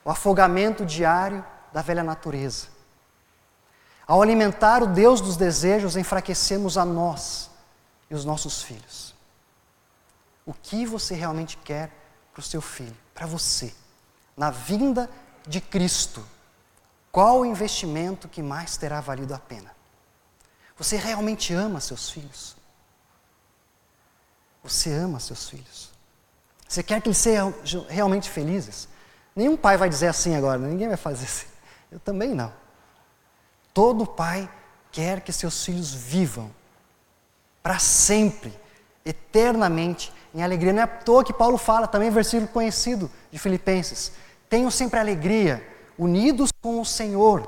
o 0.07 0.11
afogamento 0.11 0.87
diário 0.87 1.45
da 1.73 1.83
velha 1.83 2.05
natureza. 2.05 2.69
Ao 4.07 4.23
alimentar 4.23 4.81
o 4.81 4.87
Deus 4.87 5.21
dos 5.21 5.37
desejos, 5.37 5.97
enfraquecemos 5.97 6.79
a 6.79 6.85
nós 6.85 7.51
e 8.09 8.14
os 8.14 8.25
nossos 8.25 8.62
filhos. 8.62 9.16
O 10.47 10.55
que 10.55 10.87
você 10.87 11.12
realmente 11.16 11.57
quer 11.57 11.90
para 12.33 12.38
o 12.38 12.42
seu 12.45 12.62
filho, 12.62 12.97
para 13.12 13.27
você, 13.27 13.75
na 14.37 14.49
vinda 14.49 15.11
de 15.45 15.61
Cristo? 15.61 16.25
Qual 17.11 17.40
o 17.40 17.45
investimento 17.45 18.29
que 18.29 18.45
mais 18.45 18.77
terá 18.77 19.01
valido 19.01 19.35
a 19.35 19.40
pena? 19.40 19.75
Você 20.79 20.97
realmente 20.97 21.53
ama 21.53 21.81
seus 21.81 22.09
filhos? 22.09 22.57
Você 24.62 24.92
ama 24.92 25.19
seus 25.19 25.49
filhos? 25.49 25.90
Você 26.69 26.81
quer 26.81 27.03
que 27.03 27.09
eles 27.09 27.19
sejam 27.19 27.53
realmente 27.88 28.31
felizes? 28.31 28.88
Nenhum 29.37 29.55
pai 29.55 29.77
vai 29.77 29.90
dizer 29.90 30.07
assim 30.07 30.35
agora, 30.35 30.59
ninguém 30.59 30.88
vai 30.88 30.96
fazer 30.96 31.27
assim. 31.27 31.46
Eu 31.92 32.01
também 32.01 32.35
não. 32.35 32.51
Todo 33.75 34.07
pai 34.07 34.51
quer 34.90 35.20
que 35.20 35.31
seus 35.31 35.62
filhos 35.62 35.92
vivam 35.92 36.51
para 37.62 37.79
sempre, 37.79 38.59
eternamente, 39.05 40.11
em 40.35 40.42
alegria. 40.42 40.72
Não 40.72 40.81
é 40.81 40.85
à 40.85 40.87
toa 40.87 41.22
que 41.22 41.35
Paulo 41.35 41.59
fala 41.59 41.87
também, 41.87 42.11
versículo 42.11 42.49
conhecido 42.49 43.11
de 43.31 43.38
Filipenses: 43.38 44.12
tenham 44.49 44.70
sempre 44.70 44.99
alegria, 44.99 45.62
unidos 45.99 46.51
com 46.62 46.81
o 46.81 46.87
Senhor. 46.87 47.46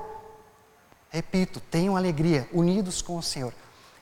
Repito, 1.09 1.59
tenham 1.59 1.97
alegria, 1.97 2.47
unidos 2.53 3.01
com 3.01 3.17
o 3.17 3.23
Senhor. 3.23 3.51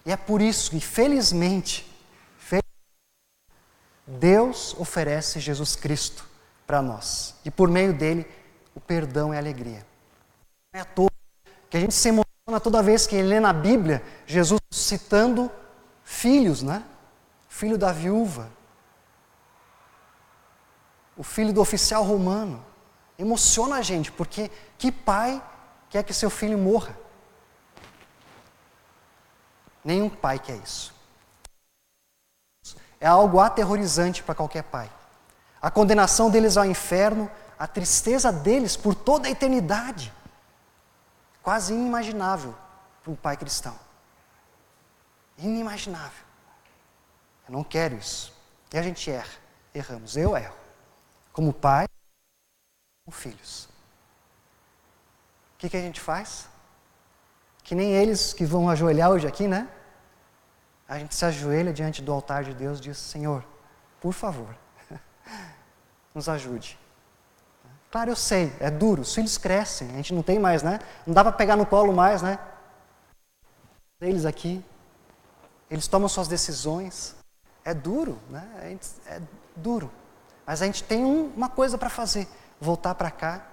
E 0.05 0.11
é 0.11 0.17
por 0.17 0.41
isso 0.41 0.71
que, 0.71 0.81
felizmente, 0.81 1.89
Deus 4.05 4.73
oferece 4.77 5.39
Jesus 5.39 5.75
Cristo 5.75 6.25
para 6.67 6.81
nós. 6.81 7.33
E 7.45 7.49
por 7.49 7.69
meio 7.69 7.93
dele, 7.93 8.29
o 8.75 8.79
perdão 8.79 9.33
e 9.33 9.37
a 9.37 9.39
alegria. 9.39 9.85
Não 10.73 10.79
é 10.79 10.81
à 10.81 10.85
toa 10.85 11.09
que 11.69 11.77
a 11.77 11.79
gente 11.79 11.93
se 11.93 12.09
emociona 12.09 12.59
toda 12.61 12.83
vez 12.83 13.07
que 13.07 13.21
lê 13.21 13.39
na 13.39 13.53
Bíblia 13.53 14.03
Jesus 14.25 14.59
citando 14.69 15.49
filhos, 16.03 16.61
né? 16.61 16.83
Filho 17.47 17.77
da 17.77 17.91
viúva, 17.91 18.51
o 21.15 21.23
filho 21.23 21.51
do 21.51 21.61
oficial 21.61 22.03
romano. 22.03 22.63
Emociona 23.17 23.77
a 23.77 23.81
gente, 23.81 24.11
porque 24.11 24.51
que 24.77 24.91
pai 24.91 25.41
quer 25.89 26.03
que 26.03 26.13
seu 26.13 26.29
filho 26.29 26.57
morra. 26.57 26.95
Nenhum 29.83 30.09
pai 30.09 30.37
quer 30.37 30.57
isso. 30.57 30.93
É 32.99 33.07
algo 33.07 33.39
aterrorizante 33.39 34.21
para 34.21 34.35
qualquer 34.35 34.63
pai. 34.63 34.91
A 35.61 35.71
condenação 35.71 36.29
deles 36.29 36.57
ao 36.57 36.65
inferno, 36.65 37.29
a 37.57 37.67
tristeza 37.67 38.31
deles 38.31 38.77
por 38.77 38.93
toda 38.93 39.27
a 39.27 39.31
eternidade. 39.31 40.13
Quase 41.41 41.73
inimaginável 41.73 42.55
para 43.01 43.11
um 43.11 43.15
pai 43.15 43.37
cristão. 43.37 43.77
Inimaginável. 45.37 46.25
Eu 47.47 47.53
não 47.53 47.63
quero 47.63 47.95
isso. 47.95 48.33
E 48.73 48.77
a 48.77 48.81
gente 48.81 49.09
erra. 49.09 49.33
Erramos. 49.73 50.17
Eu 50.17 50.35
erro. 50.35 50.55
Como 51.31 51.53
pai, 51.53 51.87
como 53.05 53.15
filhos. 53.15 53.69
O 55.55 55.59
que, 55.59 55.69
que 55.69 55.77
a 55.77 55.81
gente 55.81 56.01
faz? 56.01 56.47
Que 57.63 57.73
nem 57.73 57.93
eles 57.93 58.33
que 58.33 58.45
vão 58.45 58.69
ajoelhar 58.69 59.09
hoje 59.09 59.27
aqui, 59.27 59.47
né? 59.47 59.67
A 60.87 60.97
gente 60.99 61.15
se 61.15 61.25
ajoelha 61.25 61.73
diante 61.73 62.01
do 62.01 62.11
altar 62.11 62.43
de 62.43 62.53
Deus 62.53 62.79
e 62.79 62.81
diz: 62.81 62.97
Senhor, 62.97 63.43
por 63.99 64.13
favor, 64.13 64.55
nos 66.13 66.27
ajude. 66.27 66.77
Claro, 67.91 68.11
eu 68.11 68.15
sei, 68.15 68.53
é 68.59 68.69
duro, 68.69 69.01
os 69.01 69.13
filhos 69.13 69.37
crescem, 69.37 69.89
a 69.91 69.95
gente 69.97 70.13
não 70.13 70.21
tem 70.21 70.37
mais, 70.39 70.61
né? 70.61 70.79
Não 71.05 71.13
dá 71.13 71.23
para 71.23 71.31
pegar 71.31 71.55
no 71.55 71.65
colo 71.65 71.93
mais, 71.93 72.21
né? 72.21 72.37
Eles 74.01 74.25
aqui, 74.25 74.63
eles 75.69 75.87
tomam 75.87 76.07
suas 76.07 76.27
decisões. 76.27 77.15
É 77.63 77.73
duro, 77.73 78.19
né? 78.29 78.77
É 79.07 79.21
duro. 79.55 79.91
Mas 80.45 80.61
a 80.61 80.65
gente 80.65 80.83
tem 80.83 81.03
um, 81.03 81.31
uma 81.35 81.49
coisa 81.49 81.77
para 81.77 81.89
fazer: 81.89 82.27
voltar 82.59 82.95
para 82.95 83.09
cá. 83.09 83.45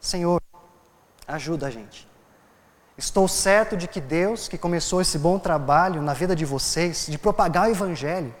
Senhor, 0.00 0.40
ajuda 1.26 1.66
a 1.66 1.70
gente. 1.70 2.08
Estou 2.96 3.26
certo 3.28 3.76
de 3.76 3.88
que 3.88 4.00
Deus, 4.00 4.48
que 4.48 4.58
começou 4.58 5.00
esse 5.00 5.18
bom 5.18 5.38
trabalho 5.38 6.02
na 6.02 6.12
vida 6.12 6.34
de 6.34 6.44
vocês, 6.44 7.06
de 7.06 7.18
propagar 7.18 7.68
o 7.68 7.70
Evangelho, 7.70 8.34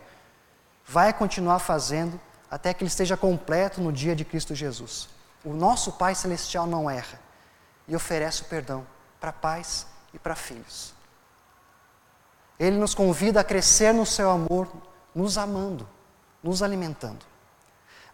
vai 0.86 1.12
continuar 1.12 1.60
fazendo 1.60 2.20
até 2.50 2.74
que 2.74 2.82
ele 2.82 2.88
esteja 2.88 3.16
completo 3.16 3.80
no 3.80 3.92
dia 3.92 4.16
de 4.16 4.24
Cristo 4.24 4.54
Jesus. 4.54 5.08
O 5.44 5.52
nosso 5.52 5.92
Pai 5.92 6.14
Celestial 6.14 6.66
não 6.66 6.90
erra 6.90 7.20
e 7.86 7.94
oferece 7.94 8.42
o 8.42 8.46
perdão 8.46 8.86
para 9.20 9.32
pais 9.32 9.86
e 10.12 10.18
para 10.18 10.34
filhos. 10.34 10.92
Ele 12.58 12.76
nos 12.76 12.94
convida 12.94 13.40
a 13.40 13.44
crescer 13.44 13.94
no 13.94 14.04
seu 14.04 14.30
amor, 14.30 14.68
nos 15.14 15.38
amando, 15.38 15.88
nos 16.42 16.62
alimentando. 16.62 17.24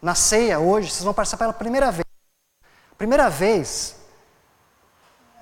Na 0.01 0.15
ceia 0.15 0.61
hoje, 0.61 0.91
vocês 0.91 1.03
vão 1.03 1.15
participar 1.15 1.47
pela 1.47 1.53
primeira 1.53 1.91
vez. 1.91 2.05
Primeira 2.97 3.29
vez, 3.29 3.97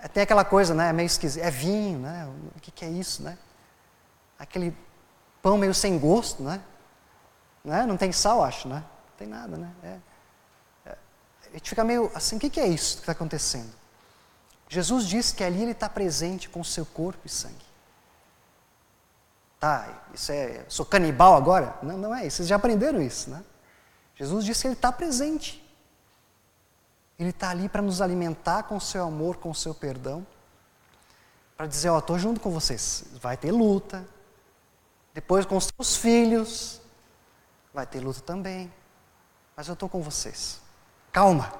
é, 0.02 0.08
tem 0.08 0.22
aquela 0.22 0.44
coisa, 0.44 0.72
né? 0.74 0.92
Meio 0.92 1.06
esquisito. 1.06 1.42
É 1.42 1.50
vinho, 1.50 1.98
né? 1.98 2.28
O 2.56 2.60
que, 2.60 2.70
que 2.70 2.84
é 2.84 2.88
isso, 2.88 3.22
né? 3.22 3.36
Aquele 4.38 4.76
pão 5.42 5.58
meio 5.58 5.74
sem 5.74 5.98
gosto, 5.98 6.42
né? 6.42 6.62
Né? 7.64 7.86
Não 7.86 7.96
tem 7.96 8.12
sal, 8.12 8.44
acho, 8.44 8.68
né? 8.68 8.76
Não 8.76 9.16
tem 9.16 9.26
nada, 9.26 9.56
né? 9.56 9.72
É, 9.82 9.98
é, 10.90 10.98
a 11.50 11.52
gente 11.54 11.70
fica 11.70 11.82
meio 11.82 12.12
assim, 12.14 12.36
o 12.36 12.38
que, 12.38 12.50
que 12.50 12.60
é 12.60 12.68
isso 12.68 12.96
que 12.96 13.02
está 13.02 13.12
acontecendo? 13.12 13.72
Jesus 14.68 15.06
disse 15.06 15.34
que 15.34 15.42
ali 15.42 15.62
ele 15.62 15.70
está 15.72 15.88
presente 15.88 16.48
com 16.48 16.62
seu 16.62 16.84
corpo 16.84 17.22
e 17.24 17.28
sangue. 17.28 17.64
Tá, 19.58 20.04
isso 20.12 20.30
é, 20.30 20.64
sou 20.68 20.84
canibal 20.84 21.34
agora? 21.34 21.78
Não, 21.82 21.96
não 21.96 22.14
é 22.14 22.26
isso, 22.26 22.38
vocês 22.38 22.48
já 22.48 22.56
aprenderam 22.56 23.00
isso, 23.00 23.30
né? 23.30 23.42
Jesus 24.14 24.44
disse 24.44 24.60
que 24.60 24.66
ele 24.68 24.74
está 24.74 24.92
presente. 24.92 25.62
Ele 27.18 27.30
está 27.30 27.50
ali 27.50 27.68
para 27.68 27.80
nos 27.80 28.02
alimentar 28.02 28.64
com 28.64 28.76
o 28.76 28.80
seu 28.80 29.04
amor, 29.04 29.36
com 29.36 29.50
o 29.50 29.54
seu 29.54 29.74
perdão. 29.74 30.26
Para 31.56 31.66
dizer, 31.66 31.88
ó, 31.88 31.96
oh, 31.96 31.98
estou 32.00 32.18
junto 32.18 32.40
com 32.40 32.50
vocês. 32.50 33.04
Vai 33.20 33.36
ter 33.36 33.52
luta. 33.52 34.04
Depois 35.14 35.46
com 35.46 35.56
os 35.56 35.66
seus 35.66 35.96
filhos 35.96 36.80
vai 37.74 37.84
ter 37.84 37.98
luta 37.98 38.20
também, 38.20 38.72
mas 39.56 39.66
eu 39.66 39.74
estou 39.74 39.88
com 39.88 40.00
vocês. 40.00 40.60
Calma. 41.10 41.52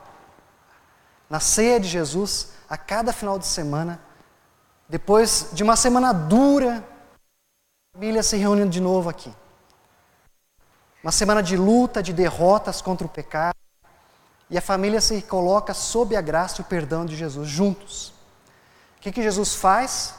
Na 1.29 1.41
ceia 1.41 1.81
de 1.81 1.89
Jesus, 1.89 2.53
a 2.71 2.79
cada 2.79 3.13
final 3.13 3.37
de 3.37 3.47
semana, 3.47 4.01
depois 4.89 5.49
de 5.53 5.65
uma 5.65 5.75
semana 5.75 6.13
dura, 6.13 6.85
a 7.93 7.99
família 7.99 8.23
se 8.23 8.37
reunindo 8.37 8.71
de 8.71 8.81
novo 8.81 9.09
aqui. 9.09 9.35
Uma 11.03 11.11
semana 11.11 11.43
de 11.43 11.57
luta, 11.57 12.01
de 12.01 12.13
derrotas 12.13 12.81
contra 12.81 13.05
o 13.05 13.11
pecado, 13.11 13.57
e 14.49 14.57
a 14.57 14.63
família 14.63 15.01
se 15.01 15.21
coloca 15.23 15.75
sob 15.75 16.15
a 16.15 16.21
graça 16.21 16.61
e 16.61 16.63
o 16.63 16.67
perdão 16.67 17.05
de 17.05 17.17
Jesus 17.17 17.49
juntos. 17.49 18.11
O 18.97 19.01
que, 19.01 19.11
que 19.11 19.23
Jesus 19.23 19.57
faz? 19.57 20.15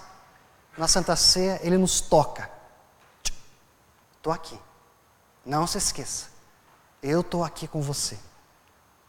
Na 0.78 0.90
Santa 0.90 1.16
Ceia, 1.16 1.60
ele 1.64 1.78
nos 1.78 2.02
toca. 2.02 2.50
Estou 4.18 4.34
aqui. 4.34 4.60
Não 5.46 5.68
se 5.68 5.78
esqueça, 5.78 6.28
eu 7.04 7.22
estou 7.22 7.44
aqui 7.44 7.68
com 7.68 7.82
você. 7.82 8.18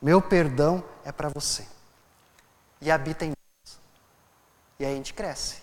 Meu 0.03 0.21
perdão 0.21 0.85
é 1.05 1.11
para 1.11 1.31
você. 1.31 1.67
E 2.81 2.91
habita 2.91 3.25
em 3.25 3.29
nós. 3.31 3.81
E 4.79 4.85
aí 4.85 4.93
a 4.93 4.97
gente 4.97 5.15
cresce. 5.15 5.63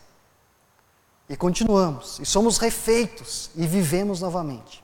E 1.29 1.37
continuamos. 1.37 2.19
E 2.19 2.25
somos 2.25 2.57
refeitos. 2.57 3.51
E 3.55 3.67
vivemos 3.67 4.21
novamente. 4.21 4.83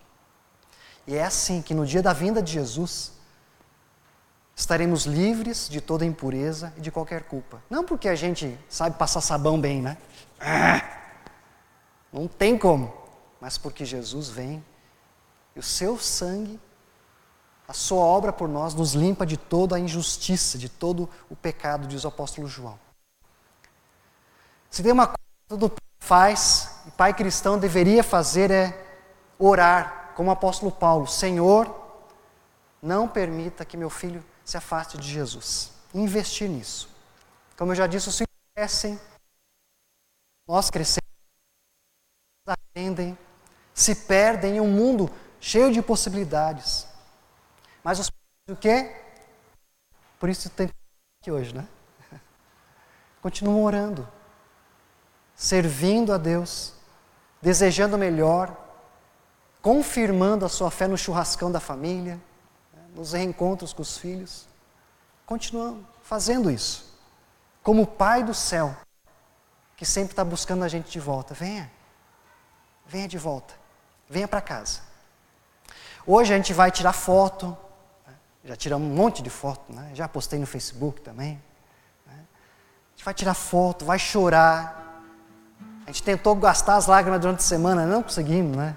E 1.07 1.15
é 1.15 1.23
assim 1.23 1.61
que 1.61 1.73
no 1.73 1.85
dia 1.85 2.03
da 2.03 2.13
vinda 2.13 2.41
de 2.41 2.51
Jesus, 2.51 3.13
estaremos 4.55 5.05
livres 5.05 5.67
de 5.67 5.81
toda 5.81 6.05
impureza 6.05 6.71
e 6.77 6.81
de 6.81 6.91
qualquer 6.91 7.23
culpa. 7.23 7.63
Não 7.67 7.83
porque 7.83 8.07
a 8.07 8.15
gente 8.15 8.59
sabe 8.69 8.95
passar 8.95 9.21
sabão 9.21 9.59
bem, 9.59 9.81
né? 9.81 9.97
Não 12.13 12.27
tem 12.27 12.57
como. 12.57 12.93
Mas 13.41 13.57
porque 13.57 13.83
Jesus 13.85 14.29
vem 14.29 14.63
o 15.59 15.63
seu 15.63 15.99
sangue, 15.99 16.59
a 17.67 17.73
sua 17.73 18.01
obra 18.01 18.33
por 18.33 18.47
nós, 18.47 18.73
nos 18.73 18.93
limpa 18.93 19.25
de 19.25 19.37
toda 19.37 19.75
a 19.75 19.79
injustiça, 19.79 20.57
de 20.57 20.69
todo 20.69 21.07
o 21.29 21.35
pecado, 21.35 21.87
diz 21.87 22.03
o 22.03 22.07
apóstolo 22.07 22.47
João. 22.47 22.79
Se 24.69 24.81
tem 24.81 24.91
uma 24.91 25.05
coisa 25.05 25.17
que 25.17 25.49
todo 25.49 25.69
pai 25.69 25.79
faz, 25.99 26.81
e 26.87 26.91
pai 26.91 27.13
cristão 27.13 27.59
deveria 27.59 28.03
fazer, 28.03 28.49
é 28.49 28.97
orar, 29.37 30.13
como 30.15 30.29
o 30.29 30.33
apóstolo 30.33 30.71
Paulo: 30.71 31.05
Senhor, 31.05 31.73
não 32.81 33.07
permita 33.07 33.65
que 33.65 33.77
meu 33.77 33.89
filho 33.89 34.23
se 34.43 34.57
afaste 34.57 34.97
de 34.97 35.07
Jesus. 35.07 35.71
Investir 35.93 36.49
nisso. 36.49 36.89
Como 37.57 37.71
eu 37.71 37.75
já 37.75 37.85
disse, 37.85 38.09
os 38.09 38.17
filhos 38.17 38.29
crescem, 38.55 38.99
nós 40.47 40.69
crescemos, 40.69 41.09
aprendem, 42.47 43.17
se 43.73 43.93
perdem 43.93 44.57
em 44.57 44.61
um 44.61 44.67
mundo 44.67 45.11
cheio 45.39 45.71
de 45.71 45.81
possibilidades. 45.81 46.87
Mas 47.83 47.99
os 47.99 48.11
o 48.49 48.55
quê? 48.55 48.95
Por 50.19 50.27
isso 50.27 50.49
tem 50.49 50.69
aqui 51.21 51.31
hoje, 51.31 51.53
né? 51.53 51.67
Continuam 53.21 53.63
orando, 53.63 54.07
servindo 55.35 56.11
a 56.11 56.17
Deus, 56.17 56.73
desejando 57.41 57.97
melhor, 57.97 58.57
confirmando 59.61 60.45
a 60.45 60.49
sua 60.49 60.71
fé 60.71 60.87
no 60.87 60.97
churrascão 60.97 61.51
da 61.51 61.59
família, 61.59 62.19
né? 62.73 62.85
nos 62.95 63.13
reencontros 63.13 63.71
com 63.71 63.83
os 63.83 63.97
filhos. 63.97 64.47
Continuam 65.25 65.85
fazendo 66.01 66.49
isso. 66.49 66.97
Como 67.61 67.83
o 67.83 67.87
Pai 67.87 68.23
do 68.23 68.33
céu, 68.33 68.75
que 69.77 69.85
sempre 69.85 70.13
está 70.13 70.23
buscando 70.23 70.63
a 70.63 70.67
gente 70.67 70.89
de 70.89 70.99
volta. 70.99 71.35
Venha, 71.35 71.71
venha 72.85 73.07
de 73.07 73.17
volta, 73.17 73.53
venha 74.09 74.27
para 74.27 74.41
casa. 74.41 74.88
Hoje 76.11 76.33
a 76.33 76.37
gente 76.37 76.53
vai 76.53 76.71
tirar 76.71 76.91
foto, 76.91 77.55
né? 78.07 78.13
já 78.43 78.55
tiramos 78.55 78.89
um 78.89 78.95
monte 78.95 79.21
de 79.21 79.29
foto, 79.29 79.71
né? 79.71 79.91
já 79.93 80.07
postei 80.07 80.39
no 80.39 80.47
Facebook 80.47 81.01
também. 81.01 81.39
Né? 82.07 82.13
A 82.15 82.89
gente 82.95 83.05
vai 83.05 83.13
tirar 83.13 83.35
foto, 83.35 83.85
vai 83.85 83.99
chorar. 83.99 85.03
A 85.85 85.91
gente 85.91 86.01
tentou 86.01 86.35
gastar 86.35 86.77
as 86.77 86.87
lágrimas 86.87 87.21
durante 87.21 87.41
a 87.41 87.43
semana, 87.43 87.85
não 87.85 88.01
conseguimos, 88.01 88.57
né? 88.57 88.75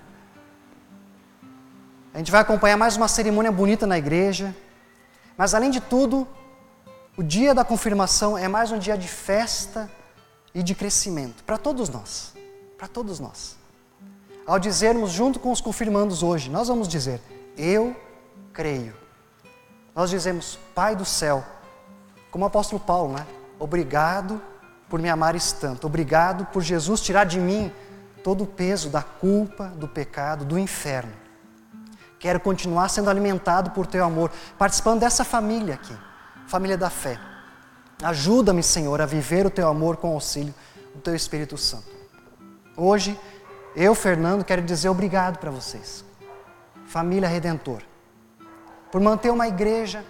A 2.13 2.19
gente 2.19 2.31
vai 2.31 2.43
acompanhar 2.43 2.77
mais 2.77 2.99
uma 2.99 3.09
cerimônia 3.09 3.51
bonita 3.51 3.87
na 3.87 3.97
igreja. 3.97 4.55
Mas 5.35 5.55
além 5.55 5.71
de 5.71 5.81
tudo, 5.81 6.29
o 7.17 7.23
dia 7.23 7.55
da 7.55 7.65
confirmação 7.65 8.37
é 8.37 8.47
mais 8.47 8.71
um 8.71 8.79
dia 8.79 8.99
de 8.99 9.09
festa 9.09 9.91
e 10.55 10.63
de 10.63 10.75
crescimento 10.75 11.43
para 11.45 11.57
todos 11.57 11.89
nós. 11.89 12.35
Para 12.77 12.89
todos 12.89 13.19
nós. 13.19 13.62
Ao 14.47 14.59
dizermos 14.59 15.13
junto 15.13 15.39
com 15.39 15.53
os 15.53 15.61
confirmandos 15.61 16.23
hoje, 16.23 16.51
nós 16.51 16.69
vamos 16.69 16.89
dizer: 16.89 17.21
Eu 17.57 17.95
creio. 18.53 18.95
Nós 19.95 20.11
dizemos: 20.11 20.59
Pai 20.75 20.97
do 20.97 21.05
céu, 21.05 21.45
como 22.31 22.45
o 22.45 22.49
apóstolo 22.49 22.81
Paulo, 22.81 23.13
né? 23.13 23.27
Obrigado 23.59 24.41
por 24.89 25.01
me 25.01 25.09
amares 25.09 25.53
tanto. 25.53 25.87
Obrigado 25.87 26.47
por 26.47 26.63
Jesus 26.63 27.01
tirar 27.01 27.25
de 27.25 27.39
mim 27.39 27.73
todo 28.23 28.45
o 28.45 28.47
peso 28.47 28.89
da 28.91 29.03
culpa, 29.03 29.69
do 29.69 29.87
pecado, 29.87 30.45
do 30.45 30.59
inferno. 30.59 31.13
Quero 32.19 32.41
continuar 32.41 32.89
sendo 32.89 33.11
alimentado 33.11 33.71
por 33.71 33.87
teu 33.87 34.05
amor, 34.05 34.31
participando 34.59 35.01
dessa 35.01 35.25
família 35.25 35.75
aqui, 35.75 35.97
família 36.47 36.77
da 36.77 36.91
fé. 36.91 37.19
Ajuda-me, 38.03 38.63
Senhor, 38.63 39.01
a 39.01 39.07
viver 39.07 39.47
o 39.47 39.51
teu 39.51 39.69
amor 39.69 39.97
com 39.97 40.11
o 40.11 40.15
auxílio 40.15 40.55
do 40.95 41.01
teu 41.01 41.15
Espírito 41.15 41.57
Santo. 41.57 41.91
Hoje 42.77 43.19
eu, 43.75 43.95
Fernando, 43.95 44.45
quero 44.45 44.63
dizer 44.63 44.89
obrigado 44.89 45.39
para 45.39 45.51
vocês, 45.51 46.05
família 46.87 47.29
Redentor, 47.29 47.83
por 48.91 49.01
manter 49.01 49.31
uma 49.31 49.49
igreja 49.49 50.05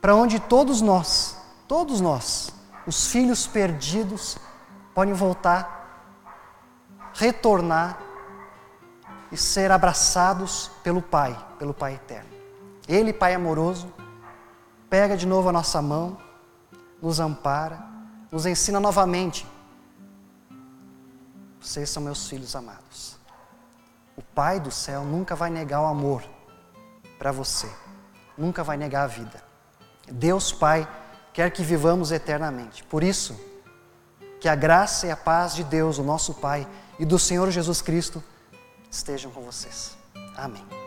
para 0.00 0.14
onde 0.14 0.38
todos 0.38 0.80
nós, 0.80 1.36
todos 1.66 2.00
nós, 2.00 2.52
os 2.86 3.08
filhos 3.08 3.46
perdidos, 3.46 4.36
podem 4.94 5.14
voltar, 5.14 6.20
retornar 7.14 7.98
e 9.32 9.36
ser 9.36 9.72
abraçados 9.72 10.70
pelo 10.82 11.02
Pai, 11.02 11.36
pelo 11.58 11.74
Pai 11.74 11.94
eterno. 11.94 12.30
Ele, 12.86 13.12
Pai 13.12 13.34
amoroso, 13.34 13.92
pega 14.88 15.16
de 15.16 15.26
novo 15.26 15.48
a 15.48 15.52
nossa 15.52 15.82
mão, 15.82 16.16
nos 17.02 17.18
ampara, 17.18 17.82
nos 18.30 18.46
ensina 18.46 18.78
novamente 18.78 19.46
vocês 21.64 21.88
são 21.88 22.02
meus 22.02 22.28
filhos 22.28 22.54
amados. 22.54 23.16
O 24.16 24.22
Pai 24.22 24.60
do 24.60 24.70
céu 24.70 25.02
nunca 25.02 25.34
vai 25.34 25.48
negar 25.48 25.80
o 25.80 25.86
amor 25.86 26.22
para 27.18 27.32
você, 27.32 27.68
nunca 28.36 28.62
vai 28.62 28.76
negar 28.76 29.04
a 29.04 29.06
vida. 29.06 29.42
Deus 30.06 30.52
Pai 30.52 30.86
quer 31.32 31.50
que 31.50 31.62
vivamos 31.62 32.12
eternamente. 32.12 32.84
Por 32.84 33.02
isso, 33.02 33.34
que 34.40 34.48
a 34.48 34.54
graça 34.54 35.06
e 35.06 35.10
a 35.10 35.16
paz 35.16 35.54
de 35.54 35.64
Deus, 35.64 35.96
o 35.96 36.04
nosso 36.04 36.34
Pai, 36.34 36.68
e 36.98 37.04
do 37.06 37.18
Senhor 37.18 37.50
Jesus 37.50 37.80
Cristo 37.80 38.22
estejam 38.90 39.30
com 39.30 39.40
vocês. 39.40 39.96
Amém. 40.36 40.83